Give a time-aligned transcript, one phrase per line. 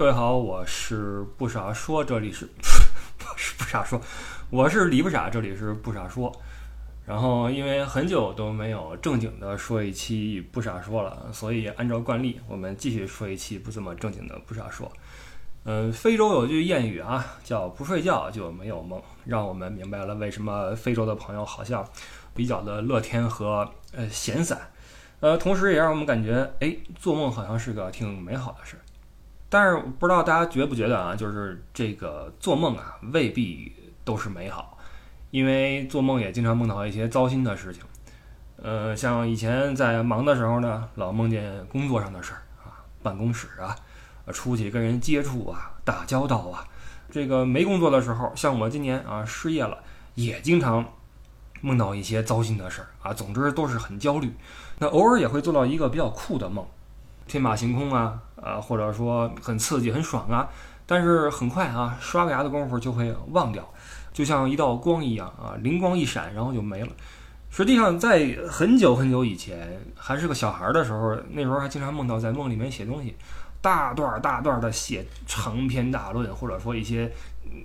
[0.00, 2.46] 各位好，我是不傻说，这里是
[3.18, 4.00] 不是不傻说，
[4.48, 6.34] 我是李不傻，这里是不傻说。
[7.04, 14.90] 然后因为很久都没有正经的说一期不傻说了，所以按照惯例，我们继续说一期不这么正经的不傻说。
[15.64, 21.86] 嗯，非洲有句谚语啊，叫不睡觉就没有梦，让我们明白了为什么非洲的朋友好像
[22.34, 24.58] 比较的乐天和呃闲散。
[25.20, 28.80] 呃，同时也让我们感觉，哎，做梦好像是个挺美好的事儿。
[29.50, 33.70] 但是不知道大家觉不觉得啊，就是这个做梦啊，未必
[34.04, 34.78] 都是美好，
[35.32, 37.82] 因为做梦也经常梦到一些糟心的事情。
[38.62, 43.76] 呃，像以前在忙的时候呢，老梦见工作上的事儿啊，办公室啊，
[44.32, 46.64] 出去跟人接触啊，打交道啊。
[47.10, 49.78] 这个没工作的时候，像我今年啊失业了，
[50.14, 50.84] 也经常
[51.60, 53.12] 梦到一些糟心的事儿啊。
[53.12, 54.32] 总之都是很焦虑。
[54.78, 56.64] 那偶尔也会做到一个比较酷的梦。
[57.30, 60.48] 天马行空啊，啊，或者说很刺激、很爽啊，
[60.84, 63.66] 但是很快啊，刷个牙的功夫就会忘掉，
[64.12, 66.88] 就像一道光一样啊，灵光一闪，然后就没了。
[67.48, 73.16] 实际上，在很久很久以前，还是个小孩的时候，那时候还经常梦到在梦里面写东西，
[73.60, 77.10] 大段大段的写长篇大论，或者说一些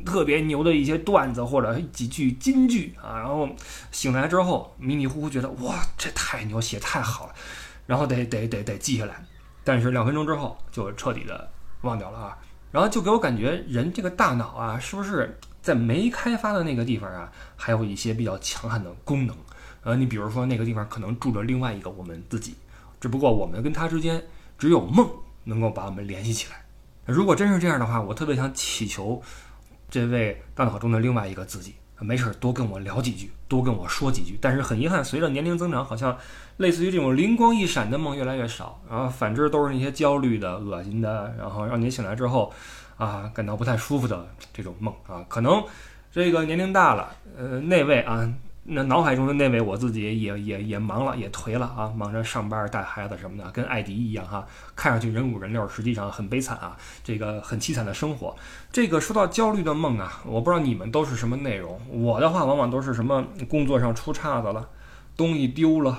[0.06, 3.50] 特别牛的一些段子或者几句金句啊，然后
[3.92, 7.34] 醒来之后迷迷糊糊觉得哇，这太牛，写太好了，
[7.86, 9.24] 然后得得得得记下来。
[9.66, 12.38] 但是两分钟之后就彻底的忘掉了啊，
[12.72, 19.36] 然后就给我感觉人这个大脑啊，是不是在没开发的那个地方啊，还有一些比较强悍的功能？
[19.84, 22.56] 呃，你比如说那个地方可能住着另外一个我们自己，
[23.00, 24.24] 只不过我们跟他之间
[24.58, 25.10] 只有梦
[25.44, 26.64] 能够把我们联系起来。
[27.06, 29.22] 如果真是这样的话，我特别想祈求
[29.90, 31.76] 这位大脑中的另外一个自己。
[32.00, 34.38] 没事儿，多跟我聊几句，多跟我说几句。
[34.42, 36.18] 但是很遗憾，随着年龄增长，好像
[36.58, 38.82] 类似于这种灵光一闪的梦越来越少。
[38.90, 42.54] 然后反之都是那些焦虑的、恶心的，然后让你醒来之后，
[42.98, 45.24] 啊，感到不太舒服的这种梦啊。
[45.28, 45.64] 可能
[46.12, 48.32] 这个年龄大了，呃，那位啊。
[48.68, 54.44] 那脑海中的那位我自己也也也忙了，也颓了啊，忙着上班带孩子什么的，跟艾迪一样哈，
[54.76, 58.36] 看上去人五人六，实际上很悲惨啊，这个很凄惨的生活。
[58.72, 64.68] 这个说到焦虑的梦啊，我不知道你们都是什么内容，我的话往往都是什么工作上出岔子了，
[65.16, 65.96] 东西丢了，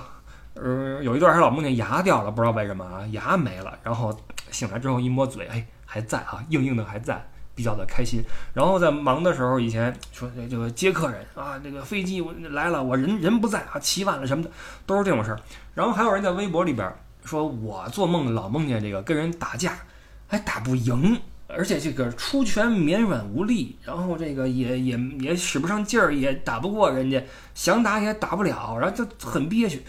[0.55, 4.13] 呃，有一段还老梦见牙掉了，不知道为什么啊，牙没了，然后
[4.51, 7.29] 醒来之后一摸嘴，哎，还在啊，硬硬的还在。
[7.57, 8.23] 比较的开心，
[8.53, 14.51] 然后在忙的时候，以前说这个接客人啊，这个飞机我来了，我人人不在啊，起晚了什么的，
[14.85, 15.41] 都是这种事儿。
[15.75, 16.93] 然后还有人在微博里边
[17.25, 19.79] 说，我做梦老梦见这个跟人打架，
[20.29, 21.19] 还打不赢，
[21.49, 27.25] 而且这个出拳绵软无力，然后这个也也也使不上劲儿，也打不过人家，
[27.55, 29.83] 想打也打不了，然后就很憋屈。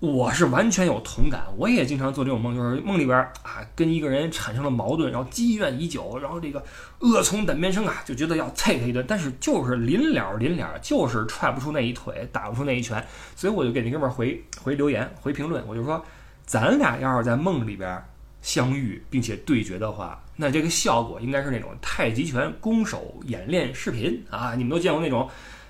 [0.00, 6.62] 我是完全有同感，我也经常做这种梦，就是梦里边啊，跟一个人产生了矛盾，然后积怨已久，然后这个
[7.00, 13.04] 恶从胆边生啊，就觉得要啐他一顿，但是就是临了临了，就是踹不出那一腿，打不出那一拳，
[13.34, 16.00] 所以我就给那哥们回回留言回评论，我就说，
[16.46, 18.00] 咱俩要是在梦里边
[18.40, 25.28] 相遇并且对决的话，那这个效果应该是那种太极拳攻守演练视频啊，你们都见过那种。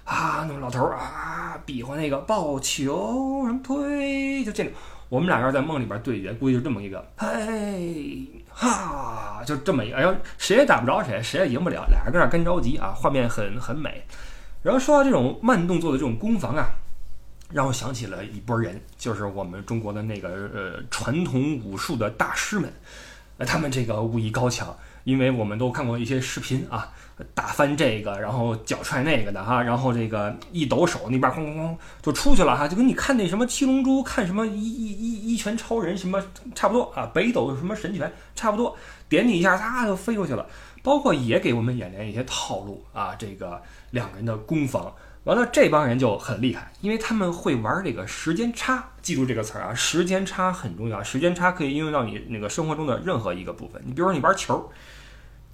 [0.08, 4.72] 啊，那种老头啊，比划那个抱球什么推，就这种。
[5.10, 9.96] 我们俩要是在梦里边对决，估计就这么一个，嘿哈，就这么一个。
[9.96, 14.02] 哎呦，谁也打不着谁，谁也赢不了，俩人跟那干着急啊，画面很很美。
[14.62, 16.70] 然后说到这种慢动作的这种攻防啊，
[17.52, 22.72] 让我想起了一波人，就是我们中国的那个呃传统武术的大师们，
[23.36, 24.74] 呃，他们这个武艺高强。
[25.04, 26.90] 因为我们都看过一些视频啊，
[27.34, 36.22] 打翻这个，然后脚踹那个的哈，然后这个一抖手那边哐哐哐就出去了哈，就跟你看那什么七龙珠，看什么一一一一拳超人什么
[36.54, 38.76] 差不多啊，北斗什么神拳差不多，
[39.08, 40.46] 点你一下，它就飞过去了。
[40.82, 43.60] 包括也给我们演练一些套路啊，这个
[43.90, 44.92] 两个人的攻防。
[45.24, 48.82] 完了，这帮人就很厉害，因为他们会玩这个时间差。
[49.02, 51.02] 记住这个词儿啊，时间差很重要。
[51.02, 53.82] 时间差可以应用到你那个生活中的任何一个部分。
[53.84, 54.70] 你比如说，你玩球，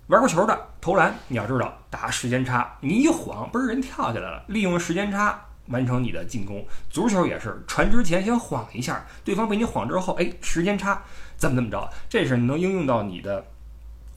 [0.09, 6.65] 玩过球的投篮，你要知道打时间差，你一晃，嘣，人跳起来了，利用时间差完成你的进攻。
[6.91, 11.03] 足球也是，传之前先晃一下，对方被你晃之后，哎，时间差
[11.37, 13.45] 怎么怎么着，这是能应用到你的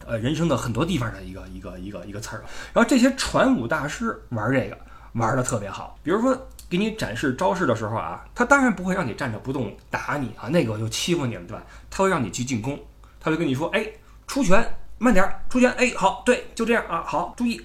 [0.06, 2.44] 呃人生的很多地方的一个一个一个一个词儿。
[2.74, 4.78] 然后这些传武大师玩这个。
[5.18, 6.38] 玩的特别好，比如说
[6.70, 11.64] 给你展示招式的时候啊，他当然不会让你站着不动打你啊，那个就欺负你了，对吧？
[11.90, 12.80] 他会让你去进攻，
[13.20, 13.86] 他会跟你说，哎，
[14.28, 17.62] 出拳慢点，出拳，哎，好，对，就这样啊，好，注意。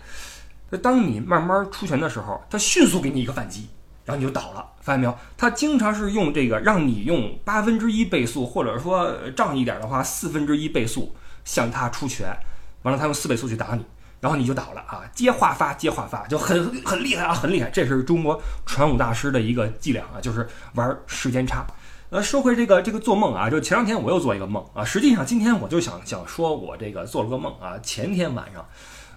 [0.71, 3.69] 那当你慢慢出拳的时候，他迅速给你一个反击，
[4.05, 5.19] 然后你就倒了，发现没有？
[5.37, 11.15] 他经常是用这个让你用八分之一倍速，或者说仗义点的话，四分之一倍速
[11.45, 12.35] 向他出拳。
[12.83, 13.85] 完了他用四倍速去打你，
[14.23, 17.69] 然后你就倒了啊，接话发接话发，就很很厉害啊，很厉害。
[17.71, 21.67] 这是中国传武大师的一个伎俩啊，就是玩时间差。
[22.11, 28.65] 呃，说回这个这个做梦啊，就前两天我又做一个梦啊，实际上今天我就想想说我这个做了个梦啊，前天晚上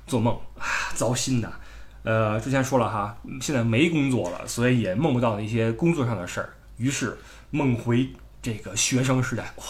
[0.07, 0.65] 做梦啊，
[0.95, 1.53] 糟心的。
[2.01, 7.15] 呃，之前说了哈，现在没工作了，所以也梦不到那些工作上的事儿，于是
[7.51, 8.09] 梦回
[8.41, 9.63] 这个学生时代，哇，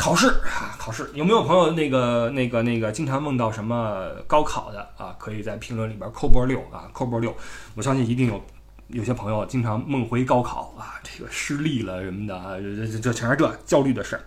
[0.00, 5.14] 考试啊，考试，有没有朋友那个那个那个经常梦到什么高考的啊？
[5.18, 7.36] 可以在评论里边扣波六啊，扣波六，
[7.74, 8.42] 我相信一定有
[8.88, 14.24] 有些朋友经常梦回高考啊，这个失利了什么的啊，这这这全是这焦虑的事儿，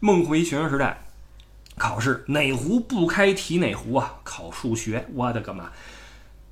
[0.00, 1.02] 梦回学生时代，
[1.76, 4.14] 考试哪壶不开提哪壶啊？
[4.24, 5.70] 考数学，我的个妈！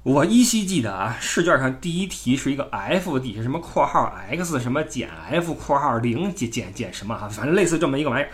[0.02, 8.28] 我依稀记得啊，试卷上第一题是一个 f 底下什么括号 x 什么减 f 括号零减减减什么啊，反正类似这么一个玩意儿。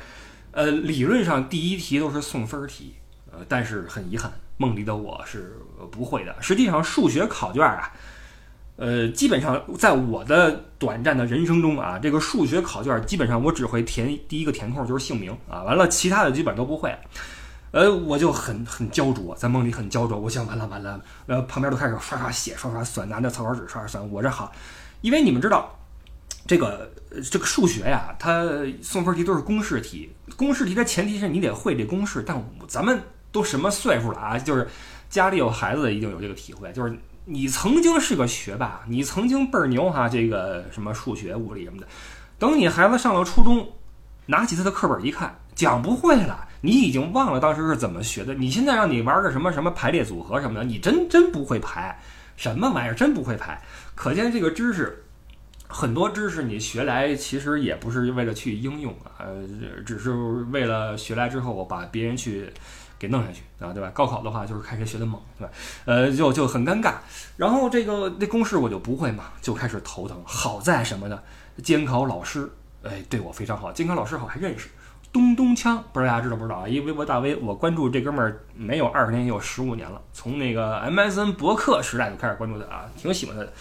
[0.54, 2.94] 呃，理论上第一题都是送分题，
[3.32, 5.58] 呃，但是很遗憾，梦里的我是
[5.90, 6.34] 不会的。
[6.40, 7.92] 实际上数学考卷啊，
[8.76, 16.96] 呃，基本上在我的短暂的人生中啊，这个数学考卷基本上我只会填第一个填空就是姓名啊，完了其他的基本都不会。
[17.72, 20.16] 呃，我就很很焦灼，在梦里很焦灼。
[20.16, 24.08] 我想完了完了，呃，旁边都开始刷刷写，刷刷算，拿着草稿纸刷刷算。
[24.12, 24.52] 我这好，
[25.00, 25.76] 因为你们知道，
[26.46, 26.92] 这个
[27.28, 28.44] 这个数学呀，它
[28.80, 30.14] 送分题都是公式题。
[30.36, 32.22] 公式题的前提是你得会这公式。
[32.26, 32.36] 但
[32.68, 33.00] 咱们
[33.32, 34.38] 都什么岁数了啊？
[34.38, 34.68] 就是
[35.08, 41.86] 家里有孩子的一定有这个体会，就是你曾经是个学霸，你曾经倍儿牛哈，这个什么数学、物理什么的。
[42.38, 43.66] 等你孩子上了初中，
[44.26, 46.48] 拿起他的课本一看，讲不会了。
[46.60, 48.34] 你已经忘了当时是怎么学的？
[48.34, 51.98] 你现在让你玩个什么什么排列组合什么的，你真真不会排，
[52.36, 53.60] 什么玩意儿真不会排。
[53.94, 55.03] 可见这个知识，
[55.74, 60.12] 很多知识你学来其实也不是为了去应用啊，呃只是
[60.52, 62.48] 为了学来之后我把别人去
[62.96, 63.90] 给弄下去啊，对吧？
[63.92, 65.52] 高考的话就是看谁学的猛，对吧？
[65.84, 66.94] 呃，就就很尴尬。
[67.36, 70.16] 然后这个那公式我就不会嘛，就开始头疼。
[70.24, 71.20] 好在什么呢？
[71.60, 72.48] 监考老师
[72.84, 74.68] 哎对我非常好，监考老师好还认识。
[75.12, 76.68] 东东锵，不知道大家知道不知道啊？
[76.68, 80.00] 一微博大 V，我关注这哥们儿没有二十年，也有十五年了。
[80.12, 83.52] 从那个 MSN 博客时代就开始关注他啊，挺喜欢他的。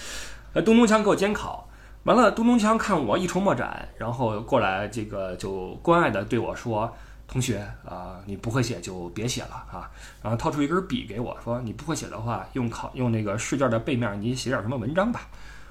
[0.54, 1.68] 呃，东东锵给我监考
[2.04, 6.94] 完了，东东锵看我一筹莫展，然后过来这个就关爱的对我说
[7.28, 9.90] ：“同学啊，你不会写就别写了啊。”
[10.22, 15.28] 然后掏出一根笔给我说：“你不会写的话，用考用那个试卷的背面，你写点什么文章吧。”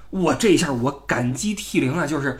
[0.09, 2.39] 我这一下我感激涕零啊，就是。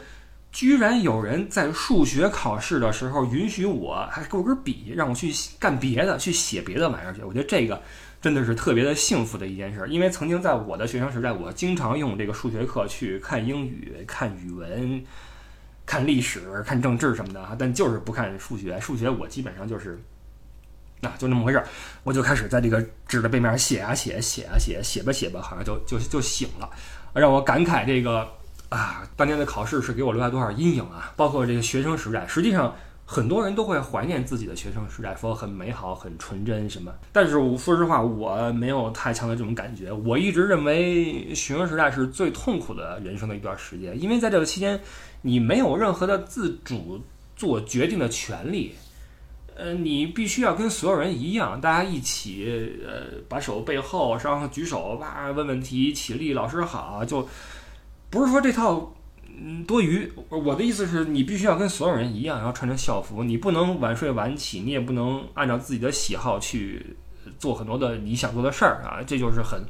[0.52, 7.24] 居然有人在数学考试的时候允许我，还给我根笔，让我去干别的，去写别的玩意儿去。
[7.24, 7.82] 我觉得这个
[8.24, 9.86] 真的是特别的幸福的一件事。
[9.88, 15.04] 因为曾经在我的学生时代，我经常用这个数学课去看英语、看语文、
[15.86, 18.80] 看历史、看政治什么的啊，但就是不看数学。
[18.80, 20.02] 数学我基本上就是，
[21.02, 21.68] 那就那么回事儿。
[22.04, 26.70] 我就开始在这个纸的背面写啊写，写啊写，写吧写吧，好像就就就醒了，
[27.14, 28.28] 让我感慨这个。
[28.70, 31.14] 啊，当年的考试是给我留下多少阴影啊！
[31.16, 36.94] 包括这个学生时代，实际上很多人都会怀念自己的学生时代，说很美好、很纯真什么。
[37.12, 39.92] 但是我说实话，我没有太强的这种感觉。
[39.92, 44.80] 我一直认为学生时代是最痛苦的人生的一段时间，因为在这个期间，
[45.22, 47.02] 你没有任何的自主
[47.36, 48.74] 做决定的权利。
[49.56, 57.28] 呃，你必须要跟所有人一样，大家一起，呃，把手背后，然后举手，哇，问问题，起立，老师好，就。
[58.10, 58.94] 不是说这套
[59.36, 66.96] 嗯多余，我的意思是你必须要跟所有人一样，然后穿着校服，你不能晚睡晚起，你也不能按照自己的喜好去
[67.40, 69.62] 做很多的你想做的事儿啊，这就是很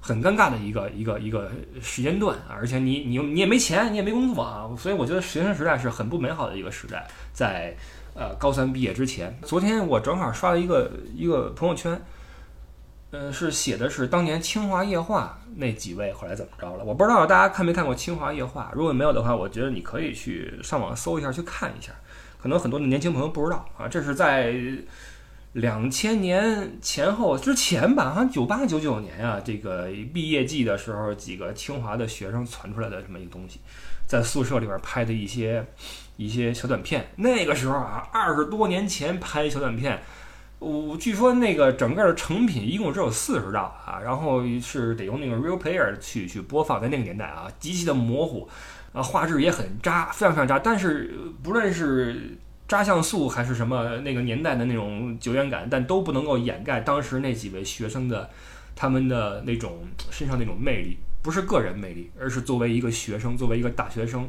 [0.00, 1.50] 很尴尬的一个一个一个
[1.80, 7.76] 时间段啊，而且你你你也没钱，你也没工作啊，所以我觉得学生时代是很不美好的一个时代，在
[8.14, 12.00] 呃高三毕业之前，昨天我正好刷了一个一个朋友圈。
[13.12, 16.84] 嗯，是写的是当年清华夜话那几位后来怎么着了？
[16.84, 21.92] 我不知道大家看没看过清华夜话，如果没有的话，我觉得你可以去上网搜一下去看一下。
[22.40, 24.54] 可能很多的年轻朋友不知道啊，这是在
[25.54, 33.58] 两千年前后之前吧，好像九八九九年啊，这个毕业季的时候，几个清华的学生传出来的这么一个东西，
[34.06, 35.66] 在宿舍里边拍的一些
[36.16, 37.10] 一些小短片。
[37.16, 40.00] 那个时候啊，二十多年前拍小短片。
[40.60, 48.46] 我据说那个整个的成品一共只有四十兆啊，然后是得用那个 Real Player 去去播放，在那个年代啊，极其的模糊，
[48.92, 50.58] 啊，画质也很渣，非常非常渣。
[50.58, 52.36] 但是不论是
[52.68, 58.28] 渣像素还是什么那个年代的那种久远感，但都不能够掩盖当时那几位学生的
[58.76, 59.78] 他们的那种
[60.10, 64.28] 身上那种魅力，不是个人魅力，而是作为一个学生，作为一个大学生，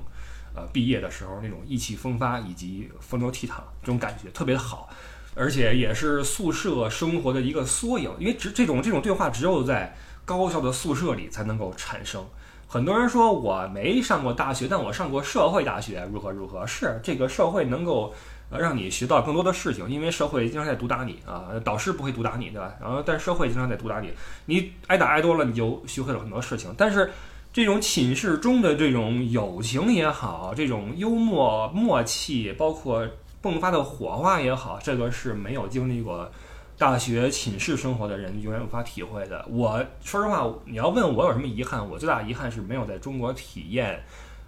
[0.55, 4.89] 呃，毕业的时候那种意气风发以及风流倜傥这种感觉特别的好。
[5.35, 8.11] 而且也是宿舍生活的一个缩影。
[8.19, 9.95] 因为只这种这种对话只有在
[10.25, 12.25] 高校的宿舍里才能够产生。
[12.67, 16.65] 很多人说我没上过大学，但我上过社会大学，如何如何？
[16.65, 18.13] 是这个社会能够
[18.49, 22.73] 呃让你学到更多的事情，因为社会经常在毒打你啊，导师不会毒打你，对吧？
[22.79, 24.13] 然后但社会经常在毒打你，
[24.45, 26.73] 你挨打挨多了，你就学会了很多事情。
[26.77, 27.11] 但是
[27.51, 33.05] 这种寝室中的这种友情也好，这种幽默默契，包括
[33.41, 36.29] 迸发的火花也好，这个是没有经历过。
[36.77, 39.45] 大学寝室生活的人永远无法体会的。
[39.49, 44.01] 我说实话，你要问我有什么遗憾，我最大遗憾是没有在中国体验，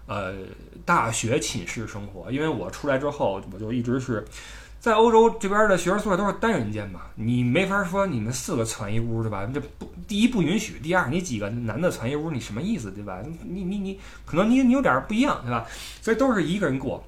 [0.06, 0.34] 呃，
[0.84, 2.32] 大学寝室生活。
[2.32, 4.24] 因为我出来之后，我就一直是
[4.80, 9.48] 在欧洲这边的学生宿舍都是单人间嘛，你没法说你们四个攒一屋，对吧？
[9.54, 13.22] 这不，第一不允许，第二你几个男的攒一屋，你什么意思，对吧？
[13.44, 15.64] 你你你，可能你你有点不一样，对吧？
[16.02, 17.04] 所以都是一个人过。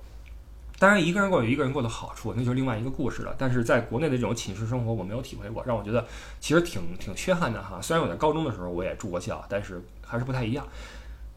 [0.79, 3.35] 当然，一个人过有一个人过的好处，那就是另外一个故事了。
[3.39, 6.07] 但是在国内的这种寝室生活，我没有体会过，让我觉得
[6.39, 7.81] 其实挺挺缺憾的哈。
[7.81, 10.67] 虽然我在高中的时候我也住过校，但是还是不太一样。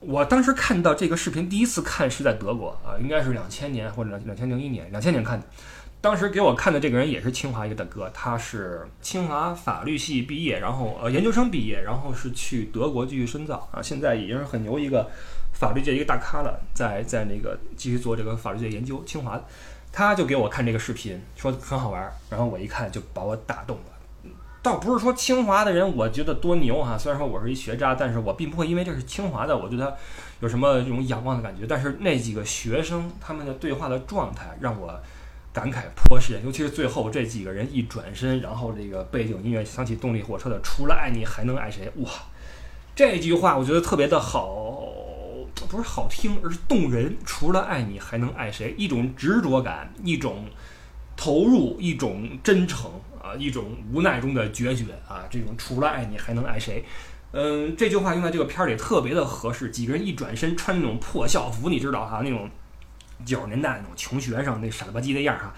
[0.01, 5.45] 我当时看到这个视频，第一次看是在德国啊，应该是两千年或者两两千零一年，两千年看的。
[6.01, 15.09] 当时给我看的这个人也是清华一个大哥，他是清华法律系毕业，然后呃研究生毕业，然后是去德国继续深造啊，现在已经是很牛一个。
[15.51, 19.37] 法律界一个大咖了，在在那个继续做这个法律界研究，清华，
[19.91, 24.31] 他就给我看这个视频，说很好玩，然后我一看就把我打动了。
[24.61, 29.91] 倒不是说清华的人我觉得多牛哈，虽然说我是一学渣，但是我并不会因为这是清华的，我对他
[30.39, 31.65] 有什么这种仰望的感觉。
[31.67, 34.97] 但是那几个学生他们的对话的状态让我
[35.59, 42.09] 感慨颇深，尤其是最后这几个人一转身，然后这个背景音乐响起动力火车的“除了爱你还能爱谁”，哇，
[42.95, 44.83] 这句话我觉得特别的好。
[45.69, 47.15] 不是好听，而是动人。
[47.25, 48.73] 除了爱你，还能爱谁？
[48.77, 50.45] 一种执着感，一种
[51.17, 52.89] 投入，一种真诚
[53.21, 55.25] 啊，一种无奈中的决绝啊。
[55.29, 56.83] 这种除了爱你，还能爱谁？
[57.33, 59.69] 嗯，这句话用在这个片儿里特别的合适。
[59.69, 62.49] 几个人一转身，穿那种破校服，你知道哈，那种
[63.25, 65.53] 九十年代那种穷学生那傻了吧唧的样儿哈。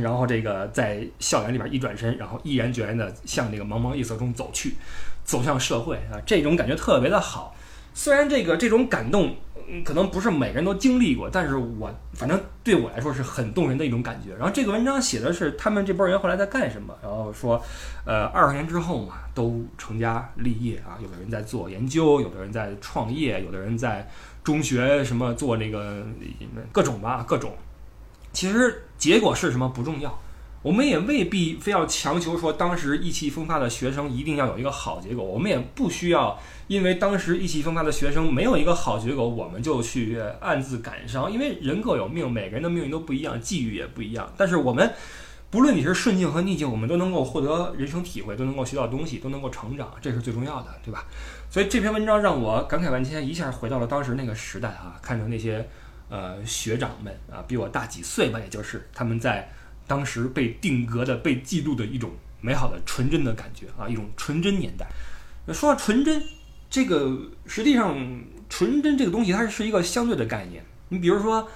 [0.00, 4.74] 然后这个在校园里边一转身，然后毅然决然的向这个茫茫夜色中走去，
[5.22, 6.16] 走向社会啊。
[6.24, 7.54] 这种感觉特别的好。
[7.92, 9.36] 虽然这个这种感动，
[9.84, 14.34] 可能不是每个人都经历过，但是我反正对我来说是很动人的一种感觉。
[14.36, 17.62] 然后这个文章写的是他们这波人后来在干什么，然后说，
[18.04, 24.06] 呃，二十年之后嘛，都成家立业啊，有的人在做研究，有的人在创业，有的人在
[24.46, 26.06] 中学什么做那个
[26.70, 27.52] 各种吧，各种。
[28.32, 30.16] 其实结果是什么不重要。
[30.62, 35.24] 我们也未必非要强求说，当时意气风发的学生一定要有一个好结果。
[35.24, 36.38] 我们也不需要，
[36.68, 41.30] 因为当时意气风发的学生没有一个好结果，我们就去暗自感伤。
[41.32, 44.32] 因为人各有命，每个人的命运都不一样，际遇也不一样。
[44.36, 44.92] 但是我们，
[45.50, 51.04] 不论你是顺境和逆境，我们都能够获得人生体会，都能够学到东西，都能够成长，这是最重要的，对吧？
[51.50, 55.68] 所以这篇文章让我感慨万千，一下回到了当时那个时代啊，看着那些
[56.08, 59.52] 呃学长们啊，比我大几岁吧，也就是他们在。
[59.88, 62.10] 当时被定格的、被记录的一种
[62.40, 64.84] 美好的纯真的感觉啊，一种纯真年代。
[65.54, 66.20] 说到纯真，
[66.68, 67.96] 这个实际上
[68.48, 70.64] 纯真这个东西，它是一个相对的概念。
[70.88, 71.48] 你比如说，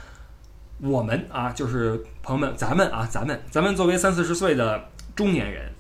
[0.83, 5.73] 我们啊，就是朋友们，咱们啊，咱们，咱们作为三四十岁的中年人，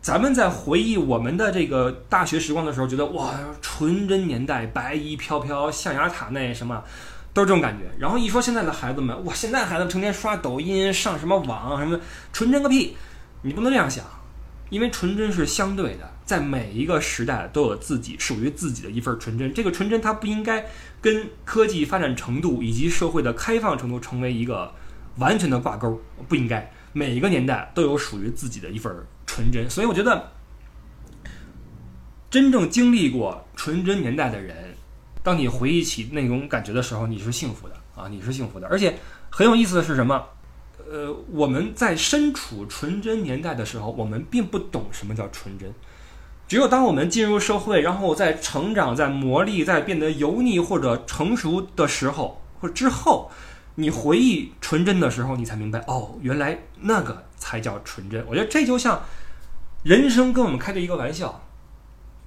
[0.00, 6.82] 咱们在回忆我们的这个大学时光的时候，觉得哇，纯真年代，白衣飘飘，象牙塔那什么。
[7.32, 11.96] 都是这种感觉，然后一说现在的孩子们，哇，现在孩子成天刷抖音，上什么网什么，
[12.32, 12.96] 纯真个屁！
[13.42, 14.04] 你不能这样想，
[14.70, 19.52] 因为纯真是相对的，在每一个时代都有自己属于自己的一份纯真。
[19.52, 20.64] 这个纯真它不应该
[21.00, 24.72] 跟科技发展程度以及社会的开放程度成为一个
[25.16, 26.72] 完全的挂钩，不应该。
[26.92, 28.92] 每一个年代都有属于自己的一份
[29.26, 30.32] 纯真，所以我觉得，
[32.28, 34.74] 真正经历过纯真年代的人。
[35.22, 38.66] 当你回忆起那种感觉的时候，你是幸福的啊，你是幸福的。
[38.66, 38.98] 而且
[39.28, 40.24] 很有意思的是什么？
[40.90, 45.72] 呃，我们在身处纯真年代的时候，我们并不懂什么叫纯真。
[46.48, 53.30] 只有当我们进入社会，然后在成长、在磨砺、在变得油腻或者成熟的时候，或之后，
[53.76, 58.26] 你回忆纯真的时候，你才明白，哦，原来那个才叫纯真。
[58.26, 59.00] 我觉得这就像
[59.84, 61.46] 人生跟我们开的一个玩笑。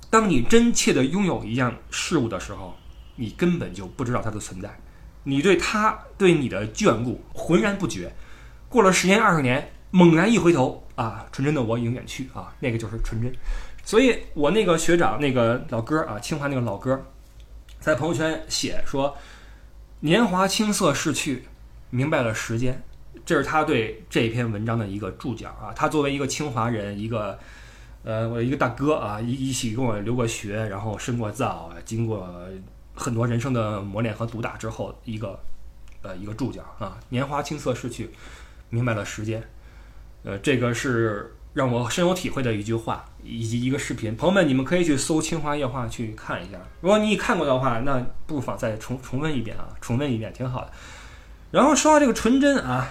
[0.10, 2.75] 当你真切的拥有一样事物的时候，
[3.17, 4.79] 你根本就不知道它的存在，
[5.25, 8.15] 你对它对你的眷顾浑然不觉。
[8.74, 13.32] 过了十年二十年，猛然一回头啊，纯真的我已经远去啊，那个就是纯真。
[13.86, 17.00] 所以我那个学长那个老哥啊，清华那个老哥，
[17.80, 19.15] 在朋友圈写说
[20.01, 21.44] ：“年华青涩逝去，
[21.92, 22.82] 明白了时间
[23.24, 25.72] 这是他对这篇文章的一个注脚啊。
[25.75, 27.38] 他作为一个清华人，一个
[28.03, 32.27] 呃，我一个大哥啊，一一起跟我留过学，然后深过造，经过
[32.96, 35.39] 很多人生的磨练和毒打之后，一个
[36.01, 36.98] 呃一个注脚啊。
[37.10, 38.10] 年华青涩逝去，
[38.74, 39.42] 明白了时间。
[40.24, 44.15] 呃，这个是让我深有体会的一句话，以及一个视频。
[44.15, 46.58] 朋友们，你们可以去搜《清华夜话》去看一下。
[46.82, 50.72] 如果你看过的话，那不妨再重重温一遍啊，重温一遍挺好的。
[51.51, 52.88] 然后说到这个纯真啊，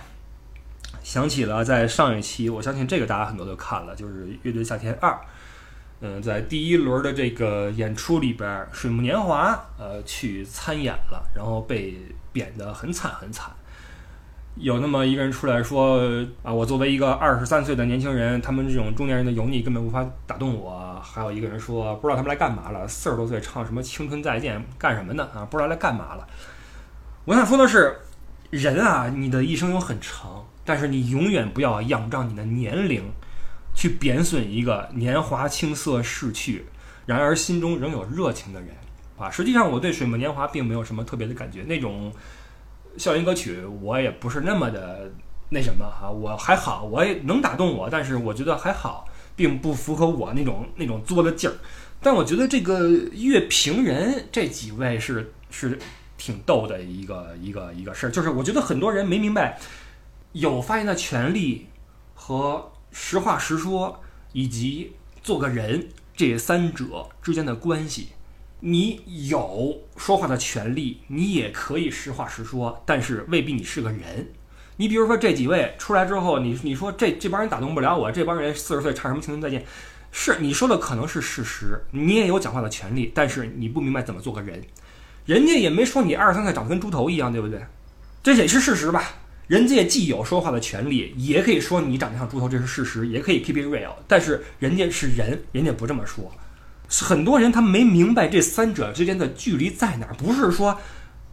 [1.02, 5.10] 想起了在上一期，我相信这个大家很多都看了，就是《乐队夏天二》。
[6.00, 11.96] 嗯，在第一轮的这个演出里边，水木年华呃去参演了，然后被
[12.32, 13.50] 贬得很惨很惨。
[14.56, 15.98] 有那么一个人出来说
[16.42, 21.00] 啊，我作为一个二十三岁的年轻人，他们这种中年人的油腻根本无法打动我。
[21.02, 25.26] 还有一个人说，不知道他们来干嘛了，四十多岁唱什么青春再见，干什么呢？
[25.34, 26.26] 啊，不知道来干嘛了。
[27.24, 27.96] 我想说的是，
[28.50, 33.02] 人啊，你的一生有很长，但是你永远不要仰仗你的年龄
[33.74, 36.66] 去贬损一个年华青涩逝去，
[37.06, 38.70] 然而心中仍有热情的人
[39.16, 39.30] 啊。
[39.30, 42.12] 实际上，我对水木年华并没有什么特别的感觉，那种。
[42.96, 45.10] 校园歌曲我也不是那么的
[45.50, 49.06] 那什么哈，我还好，我也能打动我，但是我觉得还好，
[49.36, 51.54] 并不符合我那种那种作的劲儿。
[52.00, 55.78] 但我觉得这个乐评人这几位是是
[56.16, 59.58] 挺逗的一个一个一个事儿，就是我觉得很多人没明白
[60.32, 61.66] 有发言的权利
[62.14, 64.00] 和实话实说
[64.32, 68.08] 以及做个人这三者之间的关系。
[68.64, 74.30] 你有说话的权利，你也可以实话实说，但是未必你是个人。
[74.76, 79.64] 你比如说这几位出来之后，你你说这这帮人打动不了我，这帮人四十岁唱什么青春再见，
[80.12, 84.62] 是你说的可能是事实，你也有讲话的权利，但是你不明白怎么做个人。
[85.26, 87.60] 人家也没说你二十三岁长得跟猪头一样，对不对？
[88.22, 89.02] 这也是事实吧？
[89.48, 96.30] 人家既有说话的权利，也可以说你长得像猪头，这是事实，也可以 keep it real，但是人家是人，人家不这么说。
[97.00, 100.78] 很多人他没明白这三者之间的距离在哪儿，不是说，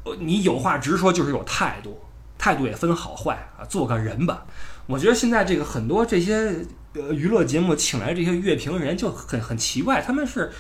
[0.04, 2.00] 呃，你有话直说就是有态度，
[2.38, 4.46] 态度也分好坏啊，做个人吧。
[4.88, 10.52] 我觉得现在这个很多这些呃娱乐节目请来这些乐评人就很很奇怪，他们是，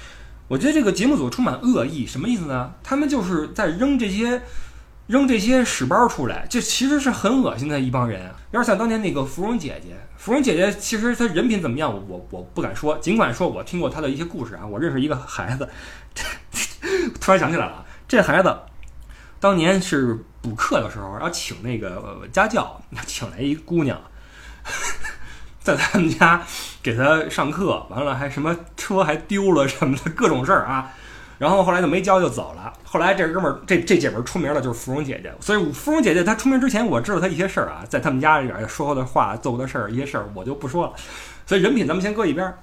[0.47, 2.73] 我觉得这个节目组充满恶意，什么意思呢？
[2.83, 4.41] 他们就是在扔这些。
[5.09, 8.35] 扔这些屎包出来，这其实是很恶心的一帮人啊！
[8.51, 9.97] 有点像当年那个芙蓉姐姐。
[10.19, 12.97] 芙蓉姐姐其实她人品怎么样，我我不敢说。
[12.97, 15.67] 尽管说我听过她的一些故事啊，我认识一个孩子，
[17.21, 18.53] 突然想起来了，这孩子
[19.39, 23.97] 当年是补课的时候要请那个家教， 请来一姑娘，
[25.63, 26.43] 在他们家
[26.83, 30.91] 给他上课，完了还什么车还丢了什么的各种事儿啊。
[31.39, 32.71] 然后后来就没教就走了。
[32.83, 35.33] 后来这哥们儿这这姐们儿出名了，就是芙蓉姐姐。
[35.39, 40.93] 所以芙蓉姐姐她出名之前，我知道她一些事儿啊，在他们家里边说过的话、做过的事儿一些事儿，我就不说了。
[41.47, 42.53] 所以人品咱们先搁一边。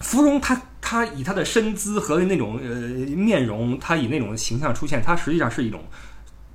[0.00, 2.68] 芙蓉她她以她的身姿和那种呃
[3.14, 5.80] 面容，她以那种形象出现，她实际上是一种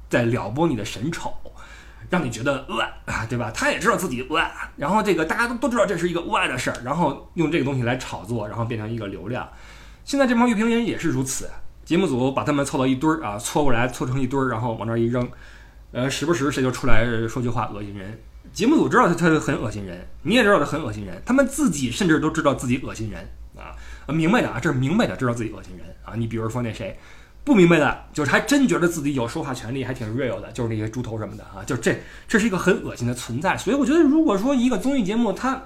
[0.09, 1.31] 在撩拨你的神丑，
[2.09, 3.49] 让你觉得恶啊，对吧？
[3.51, 4.41] 她也知道自己恶，
[4.75, 9.47] 然后这个大家都都知道这是一个恶的事儿，然后用这个东西来炒作，然后变成一个流量。
[10.05, 11.49] 现在这帮乐评人也是如此，
[11.83, 15.27] 节目组把他们凑到一堆儿啊，搓过来搓成一堆儿，然后往那儿一扔，
[15.91, 18.19] 呃，时不时谁就出来说句话恶心人。
[18.53, 23.73] 节目组知道他他很恶心人，你也知道他很恶心人，他们自己甚至都知道自己恶心人啊，
[24.13, 26.13] 明白的啊，这是明白的，知道自己恶心人啊。
[26.15, 26.99] 你比如说那谁，
[27.43, 33.57] 不明白的，就是还真觉得自己有说话权利，还挺 real 的，就是那些猪头什么的啊，就这这是一个很恶心的存在。
[33.57, 35.59] 所以我觉得，如果说一个综艺节目它。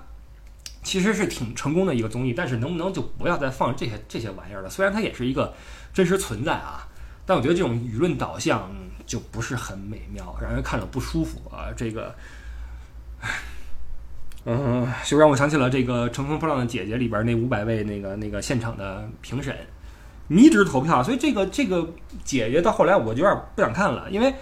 [0.82, 4.70] 其实是挺成功的一个综艺，但是能不能就不要再放这些这些玩意儿了？
[4.70, 5.54] 虽然它也是一个
[5.94, 6.88] 真实存在啊，
[7.26, 8.72] 但我觉得这种舆论导向
[9.06, 11.68] 就不是很美妙，让人看了不舒服啊。
[11.76, 12.16] 这个，
[14.46, 19.56] 嗯，就让我想起了这个《乘风破浪的姐姐》里边那五百位那个那个现场的评审，
[20.28, 21.04] 迷之投票。
[21.04, 24.34] 所以这个这个姐姐到后来我就有点不想看了，因为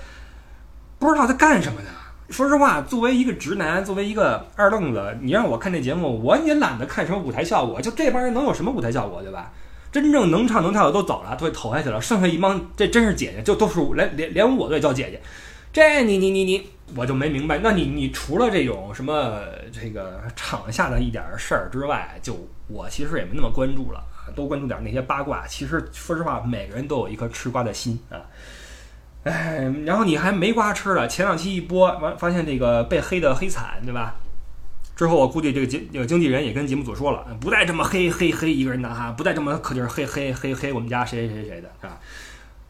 [1.00, 1.88] 不知道她干什么的。
[2.30, 7.82] 说实话，作为一个直男，作为一个二愣子，你让我看这节目，我也懒得看什么舞台效果。
[7.82, 9.52] 就这帮人能有什么舞台效果，对吧？
[9.90, 15.22] 真正能唱能跳的都走了，都投下去了，剩下一帮，这真是姐姐，就都是连连连我都叫姐姐。
[15.72, 17.60] 这你你你你，我就没明白。
[17.60, 19.40] 那你你除了这种什么
[19.72, 22.36] 这个场下的一点事儿之外，就
[22.68, 24.04] 我其实也没那么关注了，
[24.36, 25.48] 多关注点那些八卦。
[25.48, 28.20] 其实说实话，每个人都有一颗吃瓜的心啊。
[29.28, 31.08] 哎， 然后你还没瓜吃了。
[31.08, 34.16] 前两期一播完，发现这个被黑的黑惨，对吧？
[34.96, 42.00] 之后我估计这个经这个经纪人也跟节目组说了，不带这么黑黑黑一个人的哈，不带这么可劲儿黑黑黑黑我们家谁谁谁谁的啊。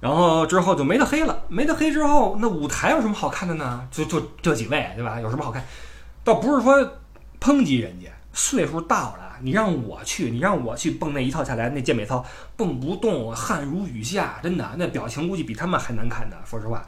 [0.01, 3.87] 然后之后就没得黑了，没得黑之后，那舞台有什么好看的呢？
[3.89, 5.21] 就就这几位，对吧？
[5.21, 5.63] 有什么好看？
[6.23, 6.97] 倒不是说
[7.39, 16.35] 抨击人家，岁数大了，你让我去，你让我去蹦那一套下来，那健美操蹦不动，汗如雨下，真的，那表情估计比他们还难看呢。
[16.45, 16.85] 说实话，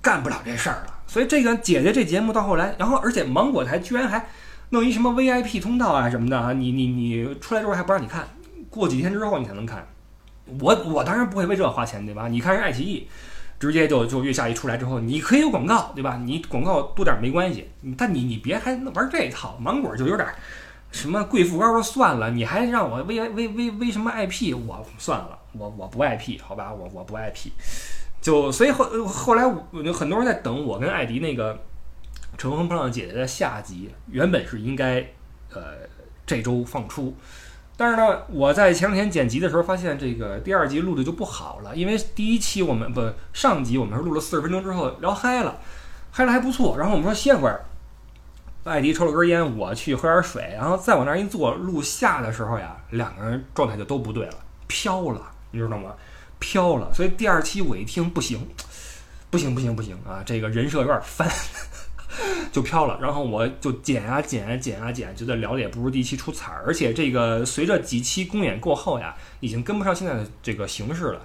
[0.00, 0.94] 干不了这事儿了。
[1.06, 4.26] 所以这个姐姐这节目到后来，然后而且芒果台居然还
[4.70, 8.28] 弄一什么 VIP 通道啊什么的啊，你你你出来之后还不让你看，
[8.68, 9.86] 过几天之后你才能看。
[10.60, 12.28] 我我当然不会为这花钱，对吧？
[12.28, 13.08] 你看人爱奇艺，
[13.58, 16.20] 直接就就月下一出来之后，你可以有广告，对吧？
[16.24, 20.28] 你广告多点没关系，但你你别还玩这套，芒果就有点
[20.92, 27.50] 什么贵妇膏就算了，你还让我 V V V V 什么 IP，我算了，我我不 IP，好吧，我我不 IP，
[28.20, 29.44] 就所以后后来
[29.92, 31.54] 很多人在等我跟艾迪那个
[32.36, 35.00] 《乘风破浪姐姐》的下集，原本是应该
[35.52, 35.60] 呃
[36.26, 37.14] 这周放出。
[37.76, 45.58] 但是呢，我在前两天剪辑的时候发现，这个第二集录的就不好了，因为第一期我们不上集我们是录了四十分钟之后聊嗨了，
[46.10, 46.76] 嗨了还不错。
[46.76, 47.64] 然后我们说歇会儿，
[48.64, 54.34] 艾迪抽了根烟，我去喝点水，然后再往那儿一坐，录下的时候呀，两个人状态就都不对了，
[54.66, 55.20] 飘了，
[55.50, 55.94] 你知道吗？
[56.38, 56.92] 飘了。
[56.92, 58.46] 所以第二期我一听不行，
[59.30, 61.30] 不行不行不行啊，这个人设有点翻。
[62.50, 71.20] 就飘了，然后我就剪啊剪啊剪啊剪，觉得聊的也不如第一期出彩儿，而且这个随着几期公演过后呀，已经跟不上现在的这个形式了，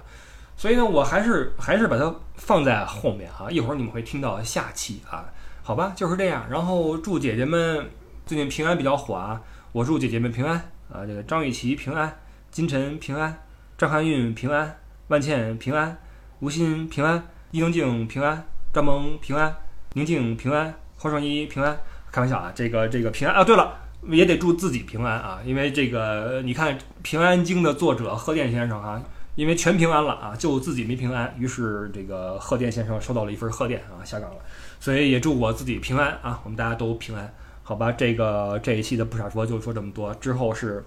[0.56, 5.26] 所以呢，我还是还是把它放在后面啊，一会儿你们会听到下期啊，
[5.66, 6.46] 好吧，就是这样。
[6.48, 7.90] 然后祝姐姐们
[8.24, 10.54] 最近平安比较火啊，我祝姐姐们平安
[10.88, 12.20] 啊，这个张雨绮平安，
[12.52, 13.36] 金晨平安，
[13.76, 15.98] 张含韵平安，万茜平安，
[16.38, 19.52] 吴昕平安，伊能静平安，张萌平安。
[19.94, 21.76] 宁静平安，黄双一平安。
[22.12, 23.42] 开玩笑啊，这个这个平安啊。
[23.42, 23.76] 对了，
[24.08, 29.02] 也得祝自己平安啊，因为这个你看《平安经》的作者贺电先生啊，
[29.34, 34.36] 因为全平安了啊，就自己没平安，于是这个贺电先生收到了一份贺电啊，下岗了。
[34.80, 37.90] 所以也祝我自己平安啊，我们大家都平安，好吧？
[37.92, 40.84] 这个这一期的不傻说就说这么多，之后是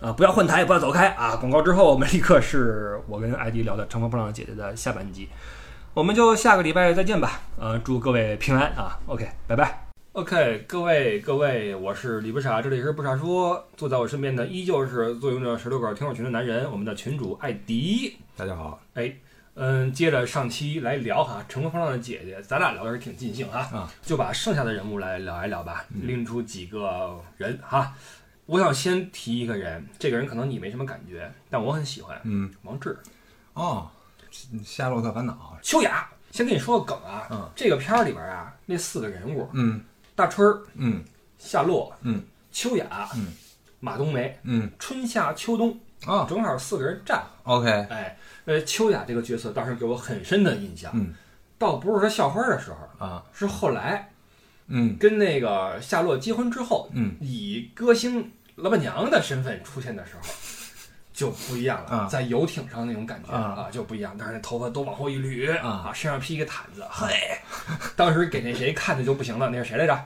[0.00, 1.36] 啊，不要换台，不要走开啊！
[1.36, 5.28] 广告之后，我们立刻是我跟 艾迪聊的《乘风破浪的姐姐》的下半集。
[5.94, 9.86] 我们就下个礼拜再见吧，呃，祝各位平安啊，OK，拜拜。
[10.12, 18.16] OK，各位各位，我是李不傻，这里是不傻说，坐在我身边的依旧是坐拥着十六个听友群的男人，我们的群主艾迪。
[18.36, 19.12] 大家好，哎，
[19.58, 27.92] 嗯，接着上期来聊哈，乘风破浪的姐姐，咱俩聊的是挺尽兴哈，啊，就把剩下的人物来聊一聊吧，拎出几个人哈。
[28.46, 32.96] 我想先提一个人，这个人可能你没什么感觉，但我很喜欢，嗯，王志。
[33.54, 33.90] 哦。
[34.62, 39.82] 夏洛特烦恼，秋雅，先跟你说个梗啊，嗯，这个片儿里边啊，那四个人物，嗯，
[40.14, 41.02] 大春儿，嗯，
[41.38, 43.28] 夏洛，嗯，秋雅，嗯，
[43.80, 51.12] 马冬梅，嗯，春夏秋冬，啊，正好四个人站，OK，哎，呃，秋雅这个角色当时给我很深的印象，嗯，
[51.58, 54.10] 倒不是说校花的时候啊，是后来，
[54.68, 60.28] 嗯，跟那个夏洛结婚之后，嗯，以歌星老板娘的身份出现的时候。
[61.10, 63.68] 就不一样了，在游艇上那种感觉啊。
[63.72, 67.12] 就不一样，但是那头发都往后一捋啊，身上披一个毯子，嘿，
[67.96, 70.00] 当时给那谁看的就不行了，那是谁来着？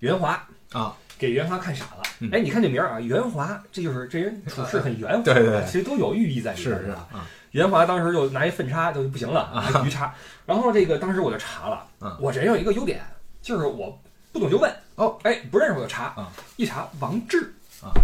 [0.00, 0.46] 袁华。
[0.72, 2.02] 啊，给袁华看傻了。
[2.32, 7.08] 哎，你看这名儿啊，袁华，这就是这人处事很圆滑，对对，其实都有寓意在里边是吧？
[7.52, 10.12] 袁华当时就拿一粪叉就不行了啊，鱼叉。
[10.44, 11.86] 然后这个当时我就查了，
[12.18, 13.00] 我这人有一个优点，
[13.40, 13.96] 就是我
[14.32, 17.94] 不懂就问哦，哎，不认识我就查啊，一查王志啊。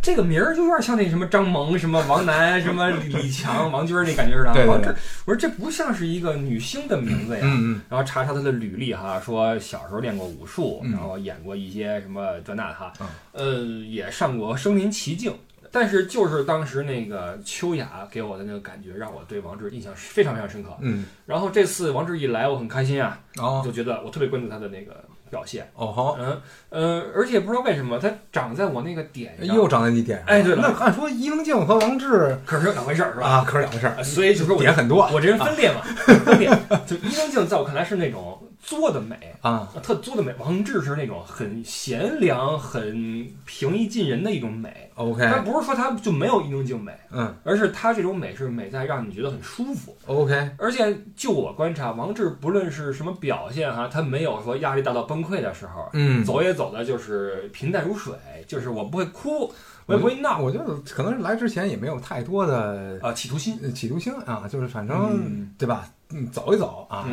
[0.00, 4.52] 这个名儿就有点像那什么张萌、什么王楠、什么李强、王军那感觉似的。
[4.52, 4.94] 对对对。
[5.24, 7.40] 我说这不像是一个女星的名字呀。
[7.44, 7.80] 嗯嗯。
[7.88, 12.92] 然后查查她的履历哈，说小时候练过武术，然后演过一些什么这那哈。
[13.32, 15.32] 呃，也上过《声临其境》，
[15.70, 20.70] 但是就是当时那个秋雅给我的那个感觉，让我对王志印象非常非常深刻。
[20.80, 21.04] 嗯。
[21.26, 23.20] 然后这次王志一来，我很开心啊。
[23.36, 23.62] 哦。
[23.64, 25.04] 就觉得我特别关注他的那个。
[25.30, 30.26] 表现哦好，嗯呃，而且不知道为什么它长在我那个点上，又长在你点上。
[30.26, 33.26] 哎，对了，那按说伊能静和王志可是两回事儿是吧？
[33.26, 34.02] 啊，可是两回事儿。
[34.02, 35.80] 所以就说点很多，我这人分裂嘛，
[36.24, 36.48] 分裂。
[36.86, 40.34] 就伊能静在我看来是那种作的美啊，特作的美。
[40.38, 44.90] 王志是那种很贤良、很平易近人的一种美。
[44.94, 49.96] OK，他不是说他就没有一种静美，嗯，而是他这种美是美在让你觉得很舒服。
[50.06, 58.14] OK，而且就我观察，王志不论是什么表现哈，他没有说压力大到崩溃的时候，嗯，走也走的就是平淡如水，
[58.48, 59.52] 就是我不会哭，
[59.88, 60.38] 我也不会闹。
[60.38, 65.88] 我觉得可能是来之前也没有太多的啊企图心，企图心啊，就是反正对吧？
[66.10, 67.08] 嗯，走一走啊，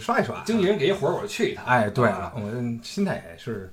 [0.00, 1.64] 刷一刷，经纪人给一活儿我就去一趟。
[1.66, 2.50] 哎，对了，我
[2.82, 3.72] 心态也是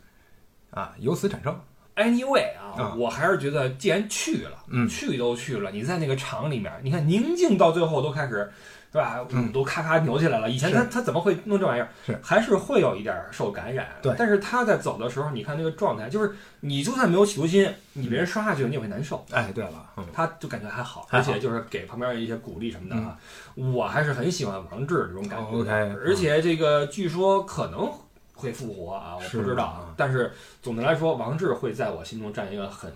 [0.72, 1.58] 啊，由此产生。
[1.96, 8.52] anyway 啊，啊我还是觉得既然去了，嗯去都去了，你在那个厂里面，你看宁静到最后都开始。
[8.92, 9.26] 对吧？
[9.32, 10.50] 嗯都咔咔扭起来了。
[10.50, 11.90] 以前他他怎么会弄这玩意儿？
[12.06, 13.88] 是还是会有一点受感染。
[14.02, 19.26] 对但是他在走的时候，你看那个状态，就是你就算没有企图心，你别人刷下去了，你也会难受。
[19.32, 23.18] 哎，对了，嗯，他就感觉还好，而且就是给旁边人一些鼓励什么的啊。
[23.56, 27.92] 我还是很喜欢王志这种感觉 OK，而且这个据说可能
[28.34, 29.94] 会复活啊，我不知道啊。
[29.98, 32.92] 但是总的来说，王志会在我心中占一个很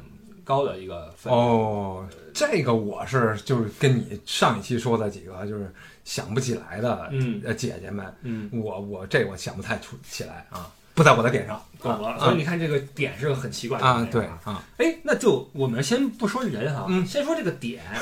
[0.52, 1.32] 高的一个分。
[1.32, 12.10] 哦，这个我是就是跟你上一期说的几个就是想不起来的嗯呃姐姐们，嗯，我我这我想不太出起来啊，不在我的点上懂了。
[12.10, 14.40] 啊所以你看这个点是个很奇怪的啊，对啊。
[14.44, 17.82] 啊，哎，那就我们先不说人哈，嗯先说这个点。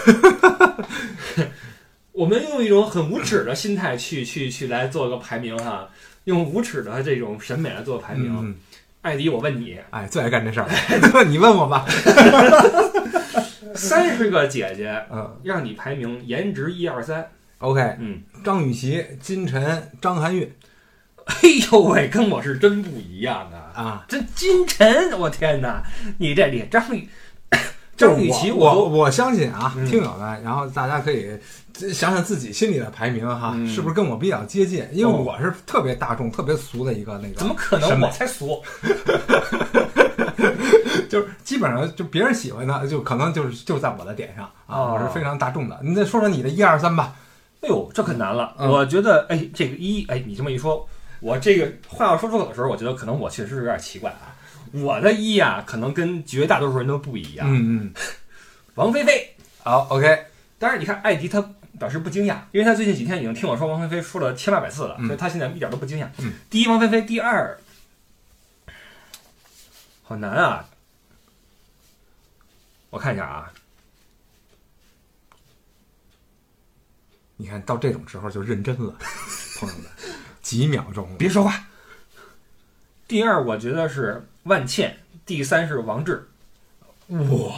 [2.12, 5.88] 我们用一种很无耻的心态去去去来做个排名哈，
[6.26, 8.56] 用无耻的这种审美来做排名。
[9.02, 10.68] 嗯，艾迪，我问你，哎，最爱干这事儿，
[11.26, 11.86] 你问我吧，
[13.74, 15.40] 三十个姐姐嗯。
[15.44, 17.26] 让你排名颜值一二三
[17.60, 20.54] ，，OK，嗯，张雨绮、金晨、张含韵
[21.26, 21.36] 哎
[21.72, 23.72] 呦喂，跟我是真不一样啊！
[23.76, 25.84] 啊，这金晨，我天哪，
[26.18, 27.08] 你这里张雨
[28.00, 31.38] 张雨绮，就是我我相信啊，嗯听友们，然后大家可以
[31.94, 34.88] 想想自己心里的排名哈，嗯是不是跟我比较接近？
[34.94, 38.02] 因为哦我是特别大众、特别俗的一个那个，怎么可能？
[38.02, 38.64] 我才俗，
[41.10, 45.78] 就是基本上就别人喜欢的，就可能就是就在我的点上啊，哦我是非常大众的。
[45.84, 47.14] 你再说说你的一二三吧。
[47.62, 48.56] 哎呦，这可难了。
[48.58, 50.88] 嗯我觉得，哎，这个一，哎，你这么一说，
[51.20, 54.32] 我这个话要说出口的时候，我觉得可能我确实是有点奇怪啊。
[54.72, 57.48] 我的一啊，可能跟绝大多数人都不一样。
[57.50, 57.94] 嗯嗯，
[58.76, 60.26] 王菲菲，好，OK，
[60.58, 61.42] 当然你看艾迪他
[61.80, 66.08] 表示不惊讶，因为他最近几天已经听我说王菲菲说了千八百次了，嗯所以他现在一点都不惊讶。
[66.20, 67.58] 嗯第一王菲菲，第二，
[70.04, 70.66] 好难啊！
[72.90, 73.54] 我看一下啊，
[77.38, 78.96] 你看到这种时候就认真了，
[79.60, 79.86] 朋友们，
[80.42, 81.66] 几秒钟，别说话。
[83.10, 84.96] 第二，我觉得是万茜，
[85.26, 86.30] 第三是王志。
[87.08, 87.56] 哇，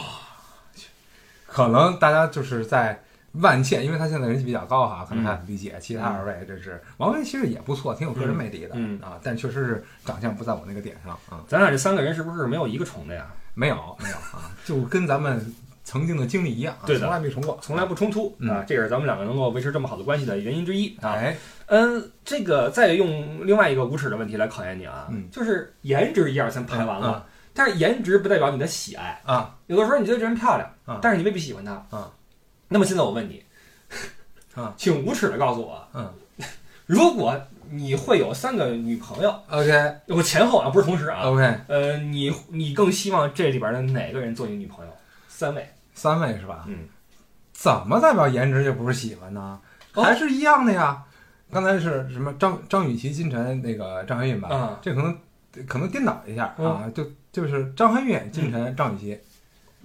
[1.46, 5.76] 可能大家就是在万茜，因为她现在人气比较高哈，可能还很理解。
[5.78, 13.30] 其他二位这是王菲，其实也不错，挺有个人魅力的、嗯啊，但确实是长相不在我那个点上啊，咱俩这三个人是不是没有一个重的呀？
[13.52, 17.02] 没有没有啊，就跟咱们曾经的经历一样啊，对的。
[17.02, 18.48] 从来没重过，从来不冲突、嗯。
[18.48, 21.10] 啊，这也是咱们两个能够维持这么好的关系的原因之一啊。
[21.12, 25.28] 哎，嗯，这个再用另外一个无耻的问题来考验你啊，嗯。
[25.30, 29.20] 就是颜值一二三排完了，但是颜值不代表你的喜爱。
[29.24, 29.56] 啊。
[29.66, 30.98] 有的时候你觉得这人漂亮，啊。
[31.02, 32.10] 但是你未必喜欢她啊。
[32.68, 33.42] 那么现在我问你，
[34.54, 36.10] 啊，请无耻的告诉我，嗯，
[36.86, 37.38] 如果
[37.70, 39.96] 你会有三个女朋友，，OK。
[40.08, 44.92] 我前后啊，不是同时啊，OK，呃，你你更希望这里边的哪个人做你女朋友？
[45.42, 46.62] 三位，三位是吧？
[46.68, 46.86] 嗯，
[47.52, 49.58] 怎么代表颜值就不是喜欢呢？
[49.94, 51.02] 哦还是一样的呀。
[51.52, 54.48] 刚才是什么张张雨绮、金晨那个张含韵吧？
[54.54, 55.18] 啊这可能
[55.66, 59.20] 可能颠倒一下、嗯啊，就就是张含韵、金晨、张雨绮。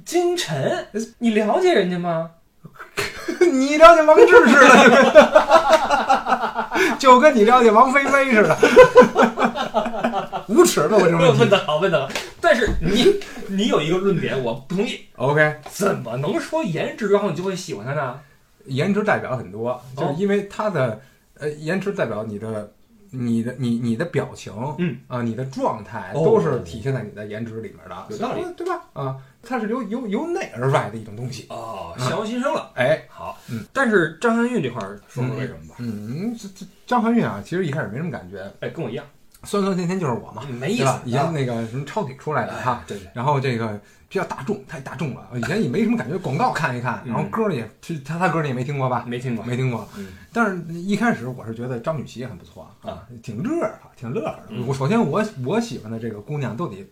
[0.06, 2.30] 金晨，你了解人家吗？
[3.52, 4.54] 你了解王志似
[4.91, 8.56] 的， 就跟你了解王菲菲似的，
[10.47, 12.13] 无耻的我这种问的好，问的好。
[12.41, 14.99] 但是你你有一个论点，我不同意。
[15.15, 18.19] OK，怎么能说颜值然后你就会喜欢他呢？
[18.65, 20.99] 颜值代表很多，就是因为他的
[21.36, 22.71] 呃颜值代表你的。
[23.10, 28.83] 你的你你的表情，嗯啊，你的状态哦都是体现在你的颜值里面的，有道理，对吧？
[28.91, 31.45] 啊，它是由由由内而外的一种东西。
[31.47, 32.69] 哦，相由心生了。
[32.75, 35.75] 哎，好，嗯，但是张含韵这块儿说说为什么吧？
[35.79, 39.05] 嗯，这这张含韵啊，其实一开始没什么感觉，哎，跟我一样，
[39.43, 41.02] 酸酸甜甜就是我嘛，没意思对吧？
[41.06, 41.32] 以前啊。
[41.34, 45.28] 那个什么超体出来的哈，对对，然后这个比较大众，太大众了。
[45.36, 47.69] 以前也没什么感觉，广告看一看，嗯然后歌也，
[48.04, 49.04] 他他歌你也没听过吧？
[49.08, 49.45] 没听过。
[49.45, 49.88] 没听过。
[49.97, 54.43] 嗯但是一开始我是觉得张雨绮也很不错啊，挺乐呵，挺乐呵的。
[54.50, 56.86] 嗯我首先我我喜欢的这个姑娘都得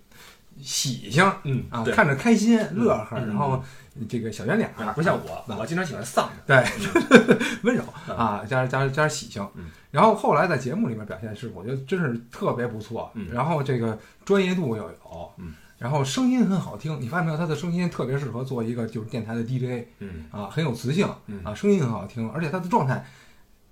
[0.61, 3.61] 喜庆嗯啊，看着开心乐呵，嗯然后
[4.09, 6.63] 这个小圆脸儿，不像我，啊我经常喜欢丧的。
[6.63, 6.65] 对，
[7.63, 9.65] 温柔嗯啊，加加加点喜庆嗯。
[9.91, 13.27] 然后后来在节目里面表现是，我觉得真是特别不错嗯。
[13.31, 16.99] 然后这个专业度又有嗯，然后声音很好听。
[17.01, 23.05] 你发现没有，他的声音特别适合做一个就是电台的 DJ 嗯啊，很有磁性嗯啊，声音很好听，而且他的状态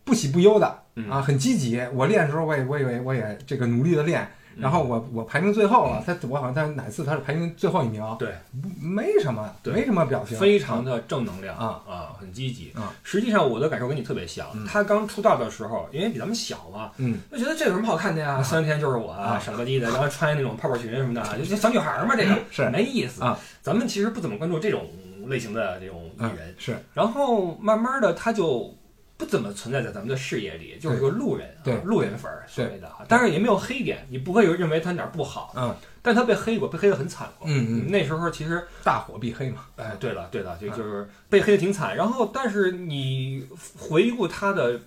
[0.05, 1.81] 不喜不忧的嗯啊，很积极。
[1.93, 8.33] 我练的时候，我也我也我也这个努力的练，然后我我排名最后了，他我好像在哪次他是排名最后一名，对，
[8.81, 11.81] 没什么，没什么表情，非常的正能量啊。
[11.87, 12.71] 啊，很积极。
[12.75, 12.93] 啊。
[13.03, 14.65] 实际上我的感受跟你特别像，嗯。
[14.67, 17.19] 他刚出道的时候，因为比咱们小嘛，嗯。
[17.31, 18.41] 就觉得这有什么好看的呀？
[18.43, 19.39] 三天就是我啊。
[19.39, 22.37] 傻了吧唧的，然后穿那种泡泡裙什么的，就就小女孩嘛，这个。
[22.51, 22.69] 是。
[22.69, 23.23] 没意思。
[23.23, 23.39] 啊。
[23.61, 24.87] 咱们其实不怎么关注这种
[25.27, 26.77] 类型的这种艺嗯人，是。
[26.93, 28.73] 然后慢慢的他就。
[29.15, 31.73] 不怎么存在在咱们的视野里，就是个路人，对。
[31.75, 35.75] 啊路人粉儿所谓的啊，当然也没有黑点，你不会有认为他哪儿不好，嗯。
[36.01, 37.47] 但他被黑过，被黑的很惨过。
[37.47, 40.71] 嗯嗯，那时候其实大火必黑嘛，哎，对了，对了，就嗯。
[40.71, 41.95] 就是被黑的挺惨。
[41.95, 43.47] 然后，但是你
[43.79, 44.79] 回顾他的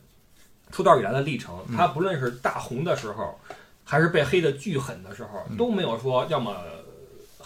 [0.71, 1.77] 出道以来的历程，嗯。
[1.77, 3.39] 他不论是大红的时候，
[3.85, 5.57] 还是被黑的巨狠的时候，嗯。
[5.57, 6.55] 都没有说要么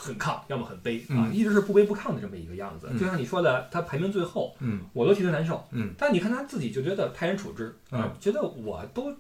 [0.00, 2.88] 很亢，要么很悲啊，嗯一直是不卑不亢的这么一个样子。
[2.90, 5.62] 嗯就像你说的，他排名最后，嗯我都替他难受。
[5.72, 9.12] 嗯但你看他自己就觉得泰然处之，嗯啊，觉得我都。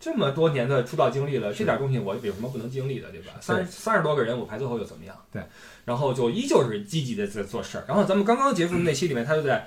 [0.00, 3.32] 这么多年的出道经历了，这点东西我有什么不能经历的，对吧？
[3.40, 5.16] 是三三十多个人，我排最后又怎么样？
[5.32, 5.42] 对，
[5.84, 7.84] 然后就依旧是积极的在做事儿。
[7.88, 9.66] 然后咱们刚刚结束的那期里面，他就在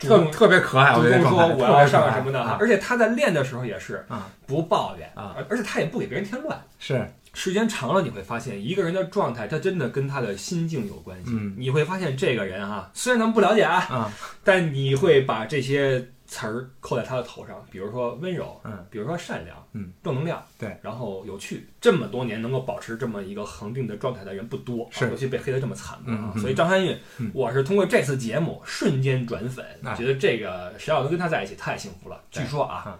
[0.00, 6.60] 主特动特别可爱，主动说我要上什么的而且他在练的时候也是啊不抱怨啊，而而且他也不给别人添乱。
[6.80, 11.30] 是时间长了，你会发现一个人的状态，他真的跟他的心境有关系。
[11.32, 11.54] 嗯。
[11.58, 14.12] 你会发现这个人啊，虽然咱们不了解啊，啊。
[14.44, 21.66] 但你会把这些词儿扣在他的头上，比如说温柔，嗯，比如说善良，嗯，正能量，对，然后有趣。
[21.80, 25.06] 这么多年能够保持这么一个恒定的状态的人不多，是。
[25.06, 25.98] 啊尤其被黑的这么惨
[26.38, 32.22] 所以张含韵嗯，我是通过这次节目瞬间转粉，哎觉得这个谁要能跟他在一起太幸福了。
[32.30, 32.98] 据说啊嗯，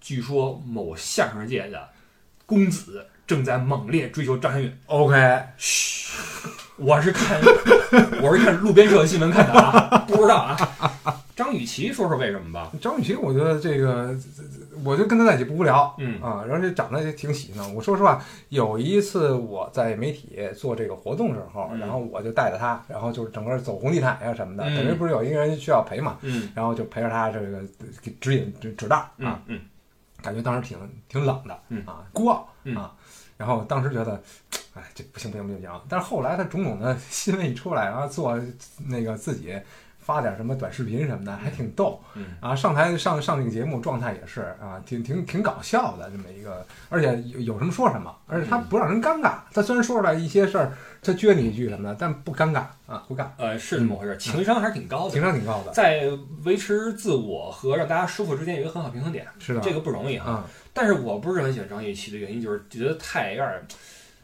[0.00, 1.88] 据说某相声界的
[2.46, 4.78] 公子正在猛烈追求张含韵。
[4.86, 6.12] OK，嘘，
[6.76, 7.40] 我是看
[8.22, 10.56] 我是看路边社的新闻看的啊， 不知道啊。
[11.36, 12.70] 张雨绮说说为什么吧？
[12.80, 14.16] 张雨绮，我觉得这个，
[14.84, 16.20] 我就跟她在一起不无聊，嗯。
[16.22, 17.74] 啊，而且长得也挺喜庆。
[17.74, 21.80] 我说实话，有一次我在媒体做这个活动时候，嗯。
[21.80, 24.76] 然后我就带着她，然后就是整个走红地毯呀什么的，嗯。
[24.76, 26.50] 等于不是有一个人需要陪嘛，嗯。
[26.54, 27.60] 然后就陪着她这个
[28.00, 29.60] 给指引指指道啊，嗯嗯。
[30.22, 31.82] 感觉当时挺挺冷的，嗯。
[31.84, 32.76] 啊，孤傲嗯。
[32.76, 32.92] 啊。
[33.44, 34.18] 然后当时觉得，
[34.72, 35.80] 哎，这不行不行不行不行。
[35.86, 38.40] 但是后来他种种的 新闻一出来，然后做
[38.86, 39.54] 那个自己
[39.98, 42.00] 发点什么短视频什么的，还挺逗。
[42.14, 49.34] 嗯啊，上台上上那个节目状态也是啊，挺挺挺搞笑的这么一个，而且有有什么说什么，而且他不让人尴尬。
[49.52, 55.72] 他虽然说出来一些事儿，他撅你一句什么的，但不尴尬啊，不尬，呃，是这么回事，情商还是挺高的情，商挺高的。
[55.72, 56.08] 在
[56.44, 60.30] 维持自我和让大家舒服之间有一个很好平衡点，是的，这个不容易哈。
[60.32, 63.66] 啊，但是我不是很喜欢张雨绮的原因，就是觉得太有点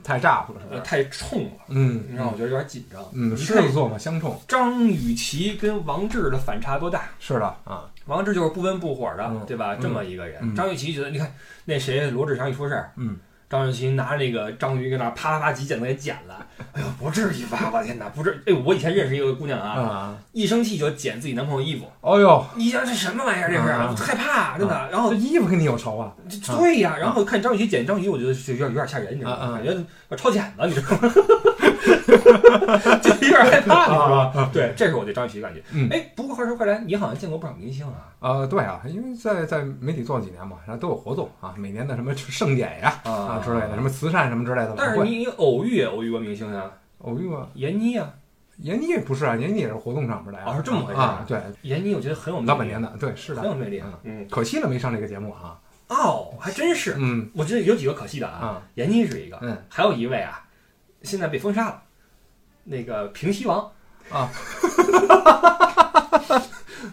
[0.02, 3.02] 太炸呼了，太冲了，嗯，让我觉得有点紧张。
[3.12, 4.38] 嗯，狮子座嘛，相冲。
[4.48, 7.08] 张雨绮跟王志的反差多大？
[7.20, 9.74] 是的啊，王志就是不温不火的，嗯对吧？
[9.74, 11.32] 嗯这么一个人，嗯张雨绮觉得，你看
[11.66, 13.16] 那谁罗志祥一出事儿，嗯，
[13.50, 17.68] 张雨绮拿着那个章鱼跟那儿啪啪啪几剪子给剪了，哎呦，不至于吧？
[17.74, 23.50] 我天哪，不至，哎，我以前认识一个姑娘啊，啊，一生气就剪自己男朋友衣服，哎呦，你想这什么玩意儿？
[23.50, 24.88] 这是、啊害怕，真的。
[24.92, 26.12] 然后这衣服跟你有仇啊？
[26.28, 29.54] 这对呀，然后看张雨绮剪章鱼，我觉得就有点有点吓人，你知道吗？
[29.56, 31.12] 感觉要抄剪子，你知道吗？
[33.02, 34.50] 就有点害怕，你知道吗？
[34.52, 35.62] 对，这是我对张雨绮的感觉。
[35.72, 38.10] 嗯哎，不过话说回来，你好像见过不少明星啊。
[38.20, 44.74] 啊，对啊，因为在在媒体做了几年嘛，然后都有活动啊，每年的什么盛典呀啊之类的，什么慈善什么之类的。
[44.76, 48.10] 但是你你偶遇也偶遇过明星啊，偶遇过闫妮啊，
[48.62, 50.44] 闫妮不是啊，闫妮也是活动上面的呀。
[50.48, 51.24] 哦是这么回事啊？
[51.26, 53.88] 对，闫妮我觉得很有老板年的，对，是的很，有魅力啊。
[54.02, 55.58] 嗯，可惜了没上这个节目啊。
[55.88, 56.94] 哦，还真是。
[56.98, 60.44] 嗯我觉得有几个可惜的啊，啊闫妮是一个，嗯还有一位啊，
[61.02, 61.82] 现在被封杀了，
[62.64, 63.70] 那个平西王
[64.10, 64.28] 啊，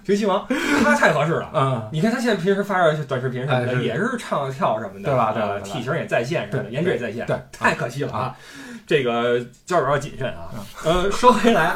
[0.05, 0.45] 平西王
[0.83, 1.45] 他太合适了。
[1.47, 8.35] 啊，你看他现在平时发的短视频什么的，也是唱跳什么的，对吧对吧呃对吧体型也在线什么的，对颜值也在线，对太可惜了啊！
[8.85, 10.49] 这个交友要谨慎啊。
[10.85, 11.73] 呃，说回来，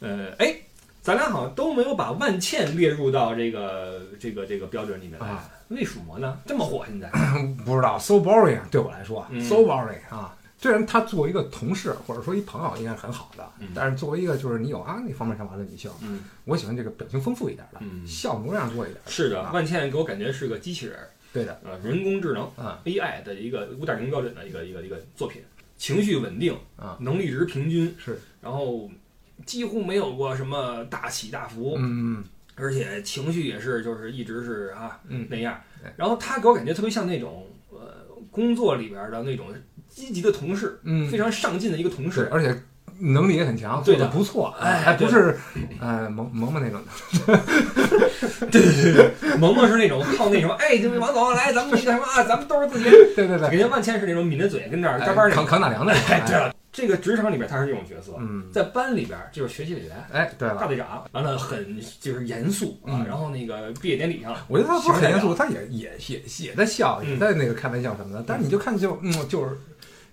[0.00, 0.54] 呃，哎，
[1.02, 5.44] 咱俩好像都没有把万茜列入到这个这个这个标准里面来啊。
[5.68, 6.38] 为什么呢？
[6.46, 7.10] 这么火现在？
[7.66, 10.32] 不知道，so boring 对我来说嗯，so boring 啊。
[10.66, 19.08] 虽然她作为一个同事或者说一朋友应该是很好的嗯，但是作为一个就是你有啊那方面想法的女性，嗯，我喜欢这个表情丰富一点的，嗯笑模样多一点的。
[19.10, 25.40] 是的，啊万茜给我感觉是个机器人儿，对的，呃，人工智能啊 AI 的一个五点零标准的一个一个一个作品，
[25.76, 28.90] 情绪稳定，啊，能力值平均，是，然后
[29.44, 32.24] 几乎没有过什么大起大伏，嗯
[32.58, 35.92] 而且情绪也是就是一直是啊嗯那样对。
[35.94, 39.48] 然后他给我感觉特别像那种呃工作里边的那种
[39.96, 42.28] 积极的同事，嗯，非常上进的一个同是，事。
[42.30, 42.54] 而且
[42.98, 44.06] 能力也很强，对的。
[44.08, 45.38] 不错，哎还不是
[45.80, 46.78] 呃萌萌萌那种
[48.50, 52.92] 对对对萌萌是那种靠那什么，哎，这位王总来，咱们那什么啊，咱们都是自己人。
[53.16, 53.38] 对对。
[53.38, 55.30] 对，人家万千是那种抿着嘴跟这儿哎加班。
[55.30, 59.96] 扛扛大梁的人，哎，对了，这个职场里边他是这种角色，嗯，在班里边就是学习委员。
[60.12, 63.06] 哎，对了，大队长，完了很就是严肃啊，嗯。
[63.06, 67.10] 然后那个毕业典礼上，我觉得他不是很严肃，他也也也也在笑，嗯。
[67.10, 69.56] 也在那个开玩笑什么的，但是你就看就嗯，就是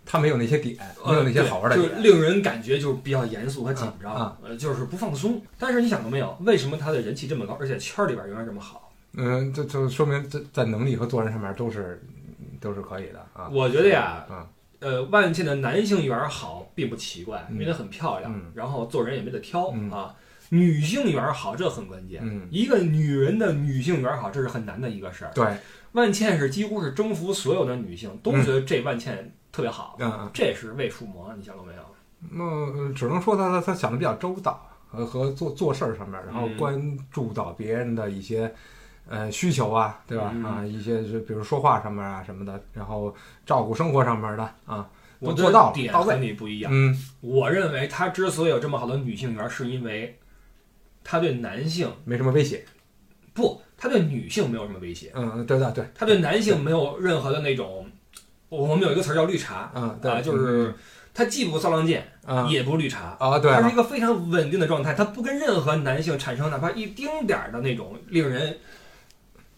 [0.05, 5.41] 他没有那些点，没有那些呃好玩的点就，令人感觉就是比较严肃和紧张，啊呃，就是不放松。
[5.57, 8.91] 但是你想过没有，为什么他的人气这么高，而且圈里边永远这么好？
[9.13, 12.01] 嗯，这就说明这在能力和做人上面都是
[12.59, 13.49] 都是可以的啊。
[13.51, 14.47] 我觉得呀，啊，
[14.79, 20.13] 呃，万茜的男性缘好并不奇怪，嗯因为她很漂亮，嗯然后做人也没得挑、嗯啊。
[20.49, 22.21] 女性缘好，这很关键。
[22.23, 25.31] 嗯，一个女人的女性缘好，这是很难的一个事儿。
[25.33, 25.47] 对，
[25.93, 31.81] 万茜是几乎是征服所有的女性，都觉得这万茜特别好，嗯嗯，这是为数魔，你想过没有？
[32.29, 38.53] 那呃只能说他他他想的比较周到，和和做做事儿上面，然后嗯关注到别人的一些。
[39.05, 40.31] 呃，需求啊，对吧？
[40.33, 43.13] 嗯啊，一些就比如说话上面啊什么的，然后
[43.45, 44.89] 照顾生活上面的啊，
[45.19, 46.71] 都我做到点和你不一样。
[46.73, 50.17] 嗯我认为他之所以有这么好的女性缘，是因为
[51.03, 52.63] 他对男性没什么威胁。
[53.33, 57.85] 不，他对女性没有什么威胁，嗯，对对对，他对男性没有任何的那种。
[58.61, 60.73] 我们有一个词儿叫绿茶嗯对，啊，就是
[61.13, 68.57] 她既不骚浪贱，啊也不绿茶，啊对了她是一个非常稳定的状态，她不跟任何男性产生哪怕一丁点儿的那种令人。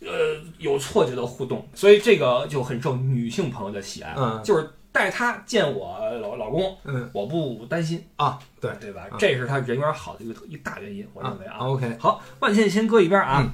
[0.02, 4.14] 呃，有错觉的互动，所以这个就很受女性朋友的喜爱。
[4.16, 9.08] 嗯就是带她见我老老公，嗯我不担心，啊对对吧？
[9.10, 11.58] 啊这是他人缘好的一个一大原因，我认为啊。
[11.58, 13.52] OK 好，万茜先搁一边啊，嗯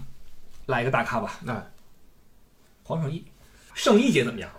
[0.66, 1.72] 来一个大咖吧，哎，
[2.84, 3.24] 黄圣依，
[3.74, 4.50] 圣依姐怎么样？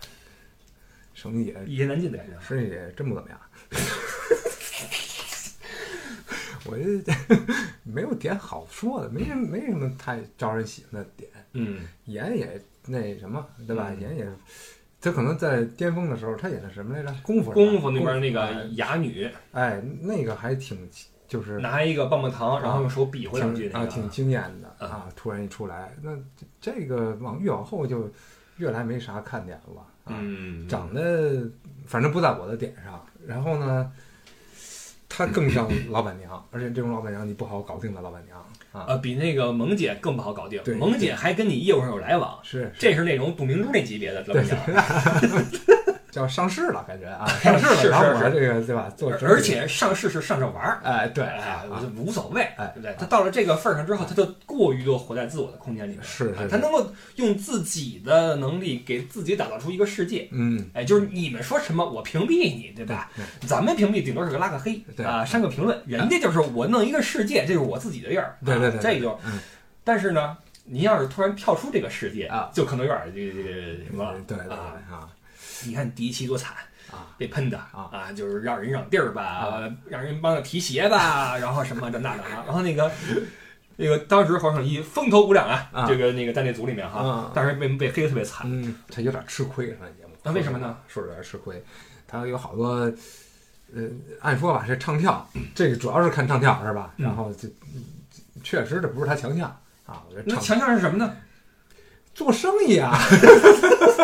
[1.22, 2.40] 圣依姐一言难尽的感觉。
[2.40, 3.38] 声音也真不怎么样。
[6.64, 7.12] 我这
[7.84, 13.88] 没有点好说的，没什么没什么太招人喜欢的点，嗯，演也那什么，对吧？
[13.90, 14.28] 嗯演也，
[15.00, 17.14] 他可能在巅峰的时候，他演的什么来着？
[17.22, 20.88] 功夫功夫那边那个哎哑女哎，那个还挺
[21.28, 25.08] 就是拿一个棒棒糖，然后用手比划两句啊，那个，挺惊艳的啊啊！
[25.16, 28.08] 突然一出来，那这这个往越往后就
[28.56, 29.86] 越来没啥看点了吧？
[30.04, 31.48] 啊，嗯，长得
[31.86, 33.04] 反正不在我的点上。
[33.26, 33.90] 然后呢，
[35.08, 38.38] 她更像老板娘，而且这种老板娘你不好搞定的老板娘
[38.72, 44.58] 啊，呃，比那个萌姐更不好搞定对，萌姐还跟你业务上有来往，是是这是那种董明珠那级别的老板娘，
[46.12, 48.92] 叫上市了，感觉啊， 上市是了，然后是我这个对吧？
[48.94, 50.78] 做而且上市是上着玩儿。
[50.84, 52.94] 哎对哎，我啊就无所谓，哎对不对？
[52.98, 60.28] 他到了这个份儿上之后，他就过于的活在自我的空间里面，是他能够用自己的能力给自己打造出一个世界。
[60.32, 63.10] 嗯哎，就是你们说什么，我屏蔽你，对吧？
[63.46, 68.36] 咱们屏蔽顶多是个拉个黑对啊，删个评论，人家就是我弄一个世界，这是我自己的地儿。
[68.44, 69.38] 对对对啊这就嗯，
[69.82, 74.14] 但是呢，您要是突然跳出这个世界啊，就可能有点这个这个什么了。
[74.26, 75.08] 对对对啊，啊
[75.66, 76.54] 你看第一期多惨
[76.90, 82.90] 啊，被喷的啊就是让人让地儿吧啊，让人帮他提鞋吧，然后什么这那的啊，然后那个
[83.76, 88.46] 那个当时黄圣依风头无两啊，啊这个那个在那组里面哈啊，当时被被黑的特别惨。
[88.50, 90.12] 嗯，他有点吃亏上节目。
[90.22, 90.76] 那为什么呢？
[90.86, 91.62] 说着有点吃亏，
[92.06, 92.68] 他有好多，
[93.74, 93.82] 呃，
[94.20, 96.92] 按说吧是唱跳，这个主要是看唱跳是吧？
[96.98, 97.48] 嗯然后就
[98.44, 99.48] 确实这不是他强项
[99.86, 101.16] 啊，我觉得那强项是什么呢？
[102.14, 102.98] 做生意啊，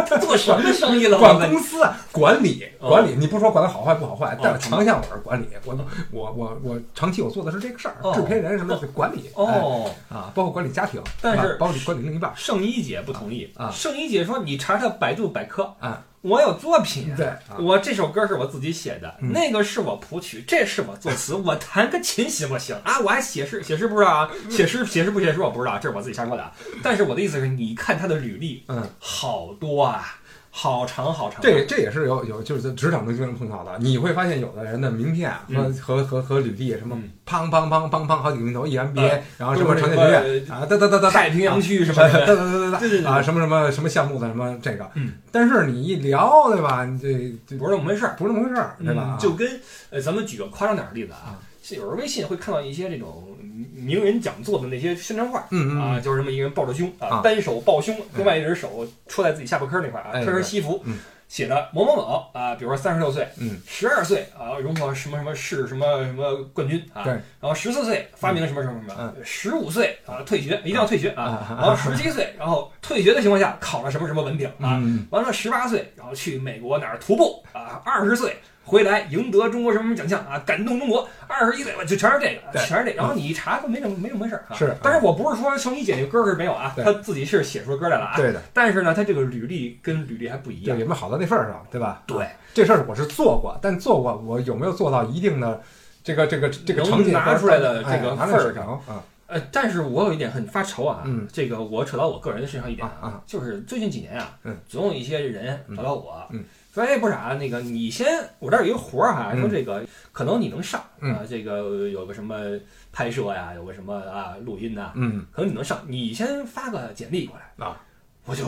[0.08, 1.18] 他 做什么生意了？
[1.18, 2.88] 管公司啊管理哦。
[2.88, 5.78] 管理，你不说管的好坏不好坏，但强项我是管理，我
[6.10, 8.14] 我我我长期我做的是这个事儿，哦。
[8.14, 13.52] 制片人什么的管理，哎哦，啊，包括管理家庭，但是包括管理另一半，圣依姐不同意。
[13.56, 17.14] 啊圣依姐说：“你查查百度百科啊，我有作品。
[17.16, 23.00] 对啊我这首歌是我自己写的，嗯那个是我谱曲，这是我作词，我弹个琴行不行啊？
[23.00, 26.52] 我还写诗，写诗不知道啊，写诗写诗不写诗我不知道，这是我自己瞎说的啊。
[26.82, 28.88] 但是我的意思是，你看他的履历，嗯。
[28.98, 30.20] 好多啊，
[30.60, 31.36] 好长好长。
[31.36, 31.40] 啊。
[31.40, 35.72] 这这也是有有就是在职场中经常碰到的，你会发现有的人的名片和、嗯。
[35.74, 37.10] 和和和履历什么嗯。
[37.24, 40.50] 砰砰砰砰砰好几个名头，EMBA，、嗯然后什么都是成建学院。
[40.50, 43.10] 啊，哒哒哒哒，太平洋区什么的，哒哒哒哒哒。
[43.10, 48.16] 啊，什么什么什么项目的什么这个，嗯，但是你一聊对吧，这这不是那么回事儿。
[48.18, 49.16] 不是那么回事儿，对吧？
[49.16, 49.48] 嗯就跟
[49.90, 53.36] 呃，咱们举个夸张点儿的例子啊，是有时候微信会看到一些这种
[53.74, 55.46] 名人讲座的那些宣传画。
[55.50, 60.98] 嗯嗯啊，就是这么一个人抱着胸啊，啊单手抱胸，另外一只手戳在自己下巴颏那块儿啊，哎穿身西服嗯，
[61.28, 78.36] 写的某某某啊，比如说三十六岁，嗯，十二岁啊，荣获什么什么市什么什么冠军啊，对然后十四岁发明了什么什么什么嗯，十五岁啊退学，一定要退学啊，啊然后十七岁，然后退学的情况下考了什么什么文凭啊，嗯完了十八岁，然后去美国哪儿徒步啊，二十岁
[78.68, 82.62] 回来赢得中国什么什么奖项啊，感动中国，二十一岁吧，就全是这个，对。
[82.66, 82.98] 全是这个。
[82.98, 84.54] 然后你一查，没什么没什么回事儿啊。
[84.54, 84.76] 是。
[84.82, 86.84] 但是我不是说圣一姐那个歌是没有啊，对。
[86.84, 88.16] 她自己是写出歌来了啊。
[88.16, 90.84] 对的，但是呢，他这个履历跟履历还不一对，样有。
[90.84, 92.02] 没有好到那份儿上，对吧？
[92.06, 95.62] 对，这事儿我是做过，但做过我有没有做到一定的
[96.04, 99.02] 这个这个这个能成绩拿出来的这个份儿上啊。
[99.26, 101.28] 呃，但是我有一点很发愁啊，嗯。
[101.30, 104.56] 这个我扯到我个人的身上一点啊啊，就是最近几年啊，嗯。
[104.66, 106.42] 总有一些人找到我，嗯
[106.78, 108.06] 说哎，不是啊，那个你先，
[108.38, 109.40] 我这儿有一个活儿哈，嗯。
[109.40, 111.12] 说这个可能你能上嗯。
[111.14, 112.36] 啊，这个有个什么
[112.92, 115.26] 拍摄呀，有个什么啊录音呐，嗯。
[115.32, 117.80] 可能你能上，你先发个简历过来啊，
[118.24, 118.44] 我就，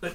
[0.00, 0.10] 呃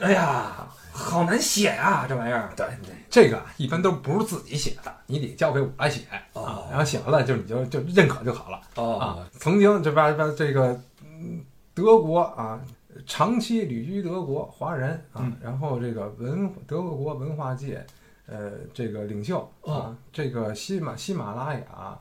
[0.00, 9.06] 哎呀，好难写啊，这玩意儿，对对，这个一般都不是自己写的，你得交给我来写啊哦，然后写完了就你就就认可就好了哦啊。
[9.38, 11.44] 曾经这边边这个嗯
[11.74, 12.60] 德国啊，
[13.06, 17.84] 长期旅居德国华人啊嗯，然后这个文德国文化界
[18.26, 21.98] 呃这个领袖啊哦，这个喜马喜马拉雅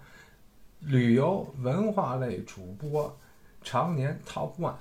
[0.79, 3.15] 旅游文化类主播，
[3.61, 4.73] 常年 top one。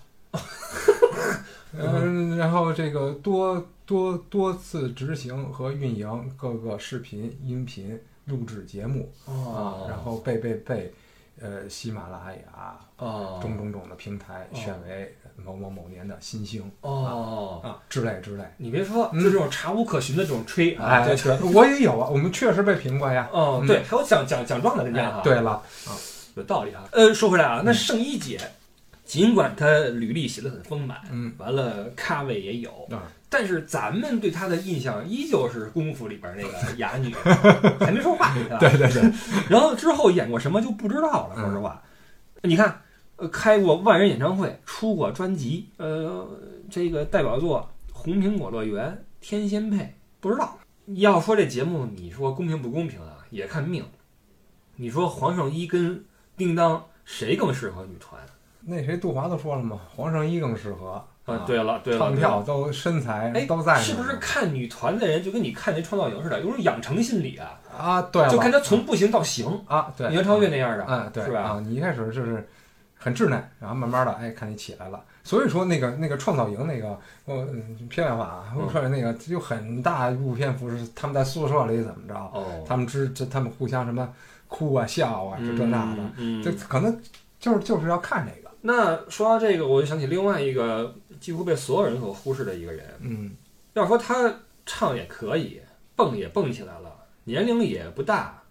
[1.73, 10.95] 嗯， 然后这个多多多次执行和运营各个视频、音频录制节目啊哦，，然后被被被
[11.41, 14.55] 呃喜马拉雅啊种种种的平台哦。
[14.55, 15.15] 选为
[15.45, 17.61] 某某某年的新星哦。
[17.65, 18.45] 啊之类之类。
[18.57, 21.17] 你别说，嗯就这种查无可寻的这种吹啊，哎，
[21.55, 23.29] 我也有啊，我们确实被评过呀。
[23.33, 25.51] 哦，嗯对，还有奖奖奖状的人家哈，哎，对了，
[25.87, 25.97] 啊
[26.35, 26.85] 有道理啊。
[26.93, 28.41] 呃，说回来啊，那圣一姐，
[29.05, 37.13] 尽管她履历写的很丰满，嗯完了咖位也有，啊，但是咱们对她的印象依旧是功夫里边那个 哑女，
[37.81, 39.03] 还没说话，对对对，
[39.51, 41.83] 然后之后演过什么就不知道了，说实话。
[42.43, 42.81] 你看，
[43.21, 46.27] 呃，开过万人演唱会，出过专辑，呃，
[46.71, 48.87] 这个代表作《红苹果乐园》
[49.21, 49.77] 《天仙配》，
[50.21, 50.59] 不知道。
[50.95, 53.19] 要说这节目，你说公平不公平啊？
[53.29, 53.85] 也看命。
[54.77, 56.03] 你说黄圣依跟
[56.35, 58.19] 叮当谁更适合女团？
[58.63, 62.17] 那谁杜华都说了嘛，黄圣依更适合啊，对了，对了，唱。
[62.17, 67.61] 跳都身材哎，都在，是不是看女团的人就跟你看那创造营似的，有种养成心理啊？
[67.79, 68.03] 啊？
[68.03, 71.41] 对，就看他从不行到行，啊，对，杨超越那样的，啊，对，是吧？
[71.43, 72.49] 啊，你一开始就是
[73.03, 75.03] 很稚嫩，然后慢慢的，哎，看你起来了。
[75.25, 84.07] 所以说那个那个创造营那个，我嗯片面话啊，嗯我说那个有很大一部篇幅是他们在宿舍里怎么着，哦，他们之这他们互相什么
[84.49, 87.01] 哭啊笑啊，这这那的，嗯，这可能
[87.39, 92.85] 就是就是要看这个，那说到这个，我就想起另外一个几乎被所有人所忽视的一个人。
[93.01, 93.31] 嗯，
[93.73, 94.35] 要说他
[94.67, 95.61] 唱也可以，
[95.97, 96.95] 蹦也蹦起来了，
[97.25, 98.43] 年龄也不大，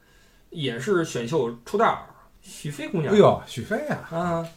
[0.50, 2.00] 也是选秀出道儿，
[2.42, 3.14] 许飞姑娘。
[3.14, 4.48] 哎呦，许飞呀，啊，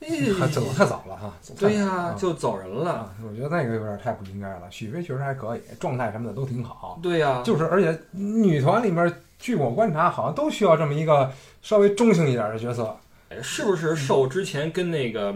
[0.00, 0.08] 哎
[0.38, 2.90] 他走太早了哈，走对呀、啊就走人了。
[2.90, 4.62] 啊，我觉得那个有点太不应该了。
[4.70, 12.96] 许飞确实还可以，状态什么的都挺好，对呀、就是而且女团里面，据我观察，好像都需要这么一个稍微中性一点的角色。
[13.30, 15.34] 哎是不是受之前跟那个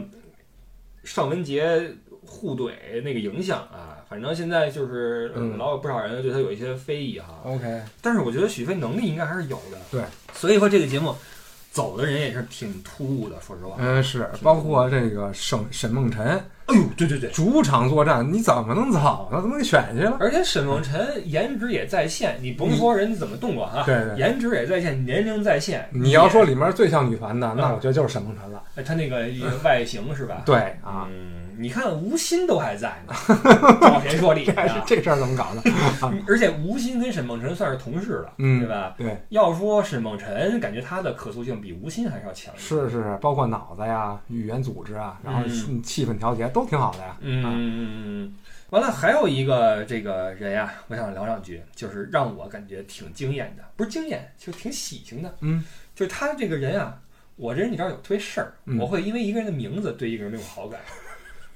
[1.03, 1.91] 尚雯婕
[2.25, 2.71] 互怼
[3.03, 3.97] 那个影响啊？
[4.09, 7.41] 反正现在就是嗯老有不少人对他有一些非议哈。
[7.45, 9.79] OK，但是我觉得许飞能力应该还是有的。
[9.91, 10.03] 对，
[10.33, 11.15] 所以说这个节目
[11.71, 13.77] 走的人也是挺突兀的，说实话。
[13.79, 19.41] 嗯，是包括这个沈沈梦辰哎呦，对对对，主场作战，你怎么能走呢？
[19.41, 20.19] 怎么给选去了？
[20.21, 25.89] 而且沈梦辰颜值也在线，你甭说人怎么动过哈，对对，颜值也在线，年龄在线。
[25.93, 28.63] 你要说里面最像女团的，嗯那我觉得就是沈梦辰了。
[28.75, 29.27] 哎他那个
[29.65, 30.43] 外形是吧？
[30.45, 33.13] 对啊，嗯，你看吴昕都还在呢，
[33.81, 34.53] 找谁说理去
[34.87, 35.63] 这事儿怎么搞的？
[36.27, 38.95] 而且吴昕跟沈梦辰算是同事了，嗯对吧？
[38.97, 42.63] 对，要说沈梦辰，感觉他的可塑性比吴昕还是要强一些。
[42.63, 47.17] 是是，包括脑子呀、语言组织啊，然后嗯气氛调节都挺好的呀。
[47.21, 48.35] 嗯啊嗯嗯嗯。
[48.71, 55.35] 完了，还有一个这个人呀，我想聊两句，就是让我感觉挺惊艳的，不是惊艳，就挺喜庆的。
[55.41, 56.99] 嗯，就是他这个人啊，
[57.37, 60.79] 我这人你知道有特别事儿，嗯我会因为一个人的名字对一个人没有好感，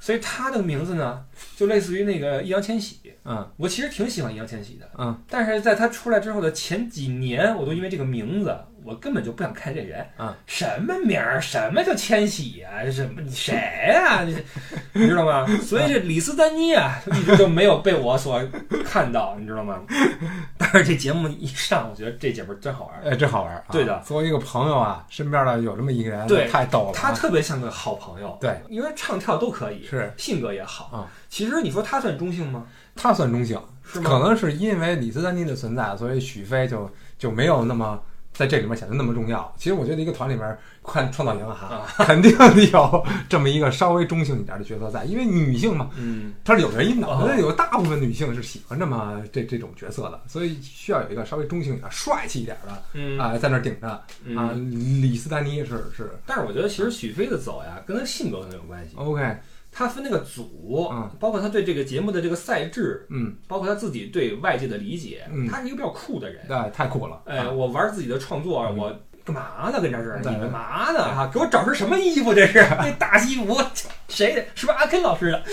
[0.03, 1.25] 所以他的名字呢，
[1.57, 2.99] 就类似于那个易烊千玺。
[3.25, 3.49] 嗯。
[3.57, 8.53] 我其实挺喜欢易烊千玺的，嗯，但是在他出来之后的前几年，我都因为这个名字，
[8.85, 10.07] 我根本就不想看这人。
[10.17, 11.41] 啊，什么名儿？
[11.41, 14.37] 什么叫千玺啊、什么你谁呀、你
[14.93, 15.47] 你知道吗？
[15.63, 18.43] 所以这李斯丹妮啊，一直就没有被我所
[18.85, 19.81] 看到，你知道吗？
[20.59, 23.11] 但是这节目一上，我觉得这姐们儿真好玩儿。
[23.11, 23.65] 哎，真好玩啊！
[23.71, 26.93] 对的作为一个朋友啊，身边的有这么一个人，对太逗了啊。
[26.95, 31.11] 他特别像个好朋友，对，因为唱跳都可以，是性格也好啊。
[31.29, 32.67] 其实你说他算中性吗？
[32.95, 34.11] 他算中性，是吗？
[34.11, 37.99] 可能是因为李斯丹妮的存在，所以许飞就就没有那么
[38.33, 39.55] 在这里面显得那么重要。
[39.57, 42.33] 其实我觉得一个团里面看创造营哈，啊肯定
[42.73, 47.07] 有这么一个稍微中性一点的角色在，因为女性嘛，嗯它是有原因的。
[47.07, 54.03] 哦我觉得有大部分女性是喜欢这么这这种角色的，所以需要有一个稍微中性一点、帅气一点的嗯啊、在那顶着啊。
[54.25, 54.71] 嗯。
[55.03, 58.97] 李斯丹妮是是但是我觉得其实许飞的走呀，跟他性格很有关系。
[58.97, 59.37] OK，
[59.73, 66.47] 他分那个组嗯，包括他对这个节目的这个赛制，嗯，包括他自己对外界的理解嗯，他是一个比较酷的人。
[66.47, 67.23] 对，太酷了。
[67.25, 68.95] 哎，啊我玩自己的创作，嗯我
[69.25, 69.81] 干嘛呢？
[69.81, 71.15] 跟这是你干嘛呢？
[71.15, 72.35] 哈，给我找身什么衣服？
[72.35, 73.57] 这是 那大西服，
[74.09, 74.45] 谁的？
[74.55, 75.43] 是不是阿 Ken 老师的？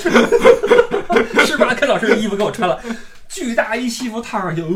[1.46, 2.80] 是不是阿 Ken 老师的衣服给我穿了？
[3.30, 4.68] 巨大一西服套上去，哦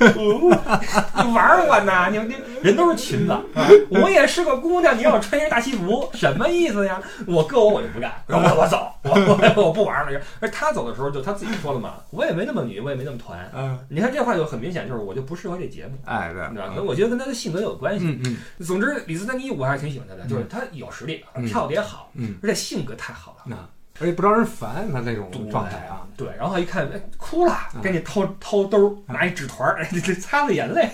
[0.00, 2.08] 哦， 你玩我呢？
[2.10, 3.42] 你你人都是裙子，啊
[3.90, 7.00] 我也是个姑娘，你让我穿一身大西服，什么意思呀？
[7.26, 10.20] 我搁我我就不干，我我走，我我我不玩了。
[10.40, 13.48] 而他走的时候就他自己说了嘛，我也没那么女，我也没那么团。
[13.54, 15.92] 嗯，你看这话就很明显，就是我就不适合这节目。
[16.06, 16.68] 哎，对，对吧？
[16.70, 18.04] 可能我觉得跟他的性格有关系。
[18.04, 23.44] 嗯嗯总之，李斯丹妮我还是挺喜欢他的，嗯就是他有实力，嗯跳的也好，嗯，而且性格太好了。
[23.46, 23.56] 那
[24.00, 26.06] 而且不招人烦，他那种状态啊。
[26.16, 30.88] 对，然后一看，哎，哭了嗯，赶紧掏掏兜儿，拿一纸团儿， 哎，这这擦擦眼泪，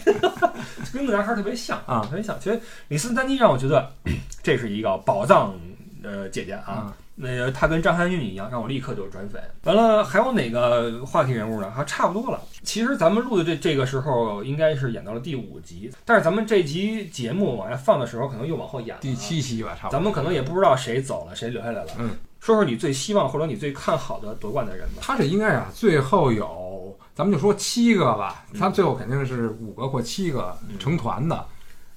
[0.92, 2.36] 跟个男孩儿特别像啊特别像。
[2.40, 3.88] 其实李斯丹妮让我觉得
[4.42, 5.55] 这是一个宝藏
[6.03, 6.66] 呃姐姐啊。
[6.66, 9.40] 啊，那个她跟张含韵一样，让我立刻就转粉。
[9.62, 11.70] 完了，还有哪个话题人物呢？
[11.70, 12.40] 还差不多了。
[12.64, 19.00] 其实咱们录的这这个时候应该是演到了第五集，但是咱们这集节目往下放的时候，可能又往后演了。
[19.00, 19.92] 第七期吧，差不多。
[19.92, 21.90] 咱们可能也不知道谁走了，谁留下来了。
[21.98, 22.11] 嗯，
[22.43, 24.95] 说说你最希望或者你最看好的夺冠的人吧。
[25.01, 31.47] 他这应该啊，最后有，咱们就说七个吧，他最后肯定是五个或七个嗯成团的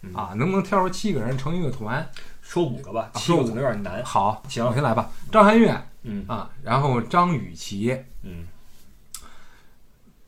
[0.04, 2.08] 嗯啊，能不能挑出七个人成一个团？
[2.44, 4.06] 说五个吧，啊说五七个可能有点难。
[4.06, 5.10] 好，行我先来吧。
[5.32, 8.46] 张含韵嗯啊，然后张雨绮、嗯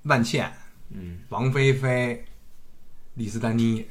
[0.01, 0.51] 万茜、
[0.89, 2.25] 嗯王菲菲、
[3.13, 3.85] 李斯丹妮。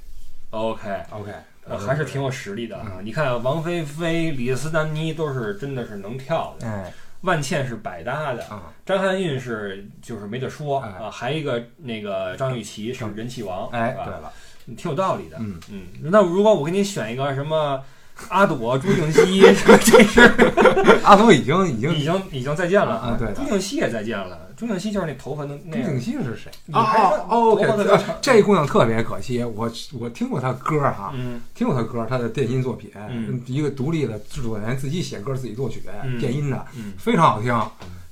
[0.51, 1.33] ，OK，OK，
[1.69, 2.99] 呃还是挺有实力的嗯啊。
[3.03, 6.93] 你看王菲菲、李斯丹妮都是真的是能跳的，哎
[7.23, 13.97] 万茜是百搭的，啊，张含韵是就是没得说哎啊，还有一个那个张雨绮是人气王，哎？
[14.05, 14.33] 对了，
[14.77, 15.37] 挺有道理的。
[15.41, 17.83] 嗯嗯，那如果我给你选一个什么
[18.29, 19.41] 阿朵、朱婧汐，
[19.83, 24.46] 这是阿朵已经已经已经已经再见了啊对朱婧汐也再见了。
[24.57, 26.51] 朱婧汐就是那头发那那样朱婧汐是谁？
[26.73, 37.55] 啊哦还说哦哦，OK，头发特别长呃这姑娘特别可惜，我我听过她歌哈，嗯听过她歌，她的电音作品，嗯一个独立的制作人，自己写歌自己作曲，嗯电音的，嗯，非常好听。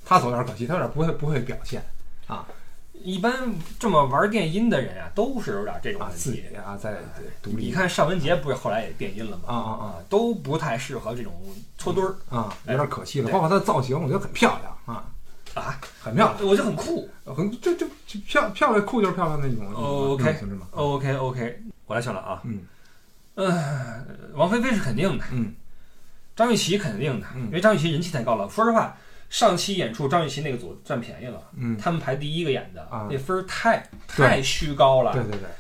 [0.05, 1.83] 她走有点可惜，她有点不会不会表现
[2.27, 2.45] 啊
[3.03, 3.33] 一般
[3.79, 6.57] 这么玩电音的人啊，都是有点这种啊，问自己题。
[6.57, 6.97] 啊在
[7.43, 9.43] 独立你看尚雯婕不是后来也电音了吗？
[9.47, 11.33] 啊啊啊，都不太适合这种
[11.77, 13.31] 搓堆儿啊，有点可惜了。
[13.31, 15.05] 包括她的造型，我觉得很漂亮啊，
[15.55, 17.09] 啊，很漂亮，我就很酷。
[17.25, 20.67] 很就就就漂漂亮酷就是漂亮那种那种哦 OK 那种形式嘛。
[20.73, 22.41] OK OK，我来选了啊。
[22.45, 22.61] 嗯。
[23.37, 25.55] 嗯，王菲菲是肯定的，嗯。
[26.37, 27.47] 张雨绮肯定的，嗯。
[27.47, 28.49] 因为张雨绮人气太高了。
[28.49, 28.97] 说实话，
[29.31, 33.09] 上期演出张雨绮那个组占便宜了，嗯，他们排第一个演的啊。
[33.11, 35.49] 那分儿太太虚高了，对对对。
[35.49, 35.51] 啊，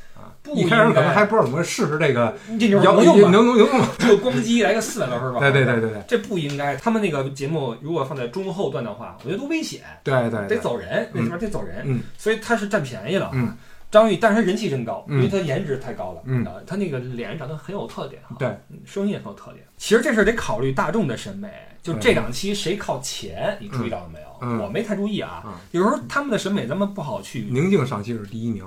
[0.44, 3.30] 不一开始可能还不知道怎么试试这个这就是摇能用吗？
[3.30, 3.88] 能能能用吗？
[3.98, 5.40] 就光机来个四百多分吧。
[5.40, 6.76] 对对对对对这不应该。
[6.76, 13.30] 他们那个节目如果放在中后段的话，我觉得多危险，对对，得走人，那里边得走人，嗯所以他是占便宜了。
[13.32, 13.56] 嗯，
[13.90, 16.20] 张宇，但是他人气真高，嗯因为他颜值太高了。
[16.26, 18.36] 嗯啊，他那个脸长得很有特点哈。
[18.38, 19.64] 对嗯，声音也很有特点。
[19.78, 21.48] 其实这事得考虑大众的审美，
[21.82, 24.26] 就这两期谁靠前，你注意到了没有？
[24.42, 25.42] 嗯我没太注意啊。
[25.46, 28.62] 嗯有时候他们的审美咱们不好去，宁静上期是第一名，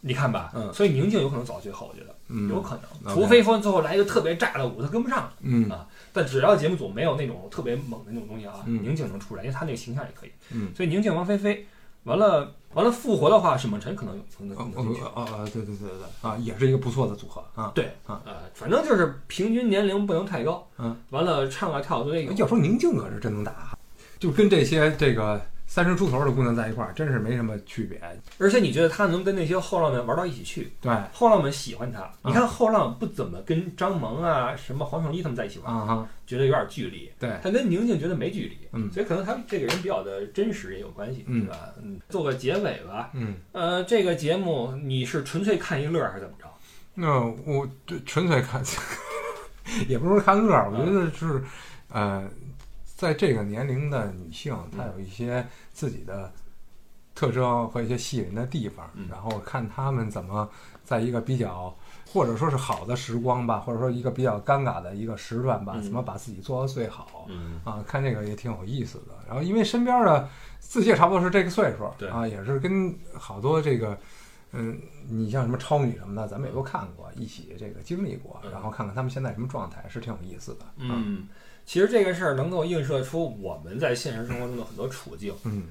[0.00, 0.52] 你看吧。
[0.54, 5.30] 嗯所以宁静有可能走到最后，我觉得嗯，有可能，除非说最后来一个特别炸的舞，他跟不上。
[5.40, 10.30] 嗯啊但只要节目组没有那种特别猛的那种东西啊，嗯宁静能出来，因为他那个形象也可以。
[10.50, 11.66] 嗯，所以宁静、王菲菲，
[12.04, 14.22] 完了完了复活的话，沈梦辰可能有
[14.54, 15.00] 可能去。
[15.02, 17.70] 啊啊，对对对对对啊，也是一个不错的组合啊。
[17.74, 20.66] 对啊呃，反正就是平均年龄不能太高。
[20.78, 22.32] 嗯，完了唱啊跳都得有。
[22.32, 23.76] 要说宁静可是真能打，
[24.18, 25.40] 就跟这些这个
[25.70, 28.00] 三十出头的姑娘在一块儿，真是没什么区别。
[28.38, 30.72] 而且你觉得他能跟那些后浪们玩到一起去？
[30.80, 32.10] 对后浪们喜欢他。
[32.24, 37.12] 你看后浪不怎么跟张萌啊、什么黄圣依他们在一起玩，啊，觉得有点距离。
[37.20, 41.68] 对，他跟宁静觉得没距离，嗯所以可能他这个人比较的真实也有关系，嗯是吧？
[41.82, 43.10] 嗯，做个结尾吧。
[43.12, 46.48] 嗯，呃，这个节目你是纯粹看一乐还是怎么着？
[46.94, 48.60] 那我对纯粹看，
[49.86, 51.42] 也不是说看乐，我觉得是，
[51.92, 52.26] 呃，
[52.98, 56.32] 在这个年龄的女性，她有一些自己的
[57.14, 60.50] 特征和一些吸引人的地方，嗯然后看她们怎么
[60.82, 61.72] 在一个比较
[62.12, 67.26] 或者说是好的时光吧，或者说一个比较尴尬的一个时段吧，嗯怎么把自己做到最好。
[67.28, 69.14] 嗯啊，看这个也挺有意思的。
[69.28, 70.28] 然后因为身边的
[70.58, 73.96] 自己也差不多是这个岁数，啊，也是跟好多这个
[74.50, 74.76] 嗯，
[75.06, 80.64] 你像什么超女什么的，咱们也都看过，一起这个经历过，嗯然后看看他们现在什么状态，是挺有意思的。
[80.78, 81.28] 嗯，
[81.68, 85.34] 其实这个事儿能够映射出我们在现实生活中的很多处境。
[85.44, 85.64] 嗯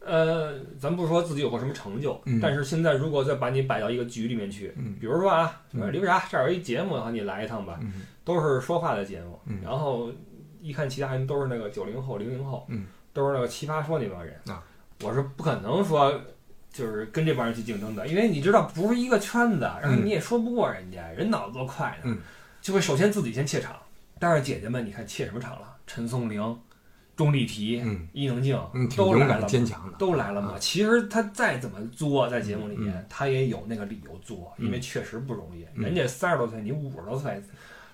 [0.00, 10.10] 呃，咱不说自己有过什么成就，嗯但是现在如果再把你摆到一个局里面去，嗯比如说啊，嗯李为啥这儿有一节目，然后你来一趟吧，嗯都是说话的节目，嗯然后
[10.60, 14.62] 一看其他人都是那个九零后、零零后，嗯都是那个奇葩说那帮人啊，
[15.02, 16.20] 我是不可能说
[16.70, 22.18] 就是跟这帮人去竞争的，因为你知道不是一个圈子，然后你也说不过人家，人脑子都快呢，嗯
[22.60, 23.74] 就会首先自己先怯场。
[24.20, 25.76] 但是姐姐们，你看怯什么场了？
[25.86, 26.56] 陈松伶、
[27.16, 28.56] 钟丽缇、嗯伊能静
[28.96, 29.96] 都来了坚强的。
[29.98, 30.56] 都来了嘛。
[30.60, 35.66] 其实她再怎么作，在节目里面，嗯他也有那个理由作，嗯因为确实不容易。
[35.74, 37.42] 嗯人家三十多岁，你五十多岁，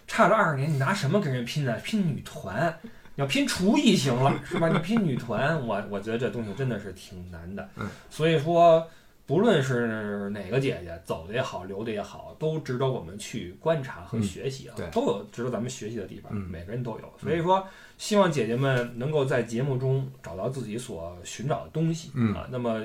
[0.06, 1.74] 差了二十年，你拿什么跟人拼呢？
[1.84, 4.68] 拼女团，你要拼厨艺行了，是吧？
[4.68, 7.68] 你拼女团，我我觉得这东西真的是挺难的。
[7.76, 8.86] 嗯所以说。
[9.26, 17.12] 不论是哪个姐姐走的也好，留的也好，都值得我们去观察和嗯学习啊，对都有值得咱们学习的地方，嗯每个人都有。
[17.20, 17.66] 所以说，
[17.98, 22.46] 希望姐姐们能够在节目中找到自己所寻找的东西、嗯啊。
[22.50, 22.80] 那么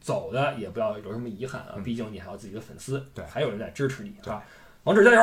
[0.00, 4.42] 走的也不要有什么遗憾啊，嗯毕竟你还有自己的粉丝，对还有人在支持你对吧。
[4.84, 5.20] 王志加油！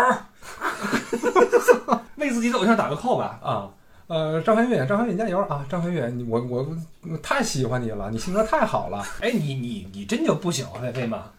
[2.17, 3.73] 为自己的偶像打个 call 吧啊！
[4.11, 5.65] 呃，张含韵，张含韵加油啊！
[5.69, 6.67] 张含韵，你我我
[7.09, 11.31] 我太喜欢你了，你性格太好了， 哎，你你你真就不喜欢菲菲吗？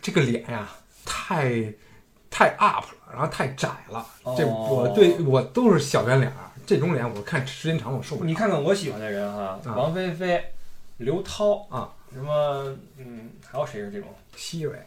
[0.00, 0.68] 这个脸呀，
[1.04, 1.50] 太
[2.30, 4.06] 太 up 了，然后太窄了。
[4.36, 8.28] 这哦我对我都是小圆脸儿，这种脸我看时间长我受不了。
[8.28, 10.40] 你看看我喜欢的人哈、啊王菲菲、
[10.98, 14.08] 刘涛啊，什么嗯，还有谁是这种？
[14.36, 14.78] 希蕊，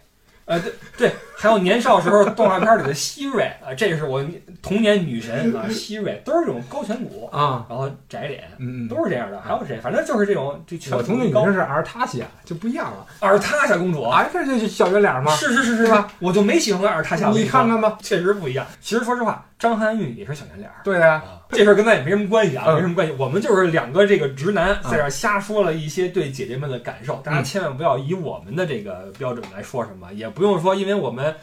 [0.48, 4.26] 呃，对对，还有年少时候动画片里的希瑞啊，这是我
[4.62, 9.42] 童年女神啊，希瑞都是这种高颧骨，啊，然后窄脸，嗯嗯，都是这样的。
[9.42, 9.78] 还有谁？
[9.82, 13.06] 反正就是这种这颧我骨高同那女神是阿尔塔西亚，就不一样了。
[13.20, 15.36] 阿尔塔夏公主，啊，这就是小圆脸吗？
[15.36, 16.10] 是是是是吧？
[16.20, 17.98] 我就没喜欢过阿尔塔夏，你看，看吧。
[18.02, 18.66] 确实不一样。
[18.80, 20.76] 其实说实话，张涵予也是小圆脸儿。
[20.84, 23.14] 对呀、啊，这事儿跟咱也没什么关系啊，嗯没什么关系。
[23.18, 31.36] 我们就是两个这个直男在这儿瞎说了一些对姐姐们的感受，大家嗯千万不要以我们的这个标准来说什么，也不用说因为我们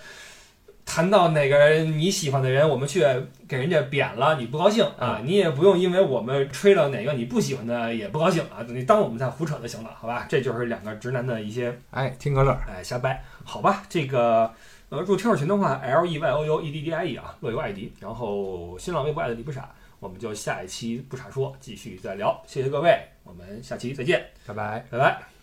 [0.87, 3.05] 谈到哪个你喜欢的人，我们去
[3.49, 10.27] 给人家贬了，你不高兴啊，你也不用因为我们吹了哪个你不喜欢的也不高兴啊，你当我们在胡扯就行了，好吧？
[10.29, 12.63] 这就是两个直男的一些哎，听个乐儿。
[12.69, 13.83] 哎瞎掰，好吧？
[13.89, 14.53] 这个。
[14.91, 19.69] 呃，入听友群的话，L E Y O U E D D I E 啊，乐游艾迪，然后新浪微博艾特李不傻，
[19.99, 24.85] 我们就下一期不傻说继续再聊，谢谢各位，我们下期再见，拜拜。
[24.91, 25.34] 拜拜。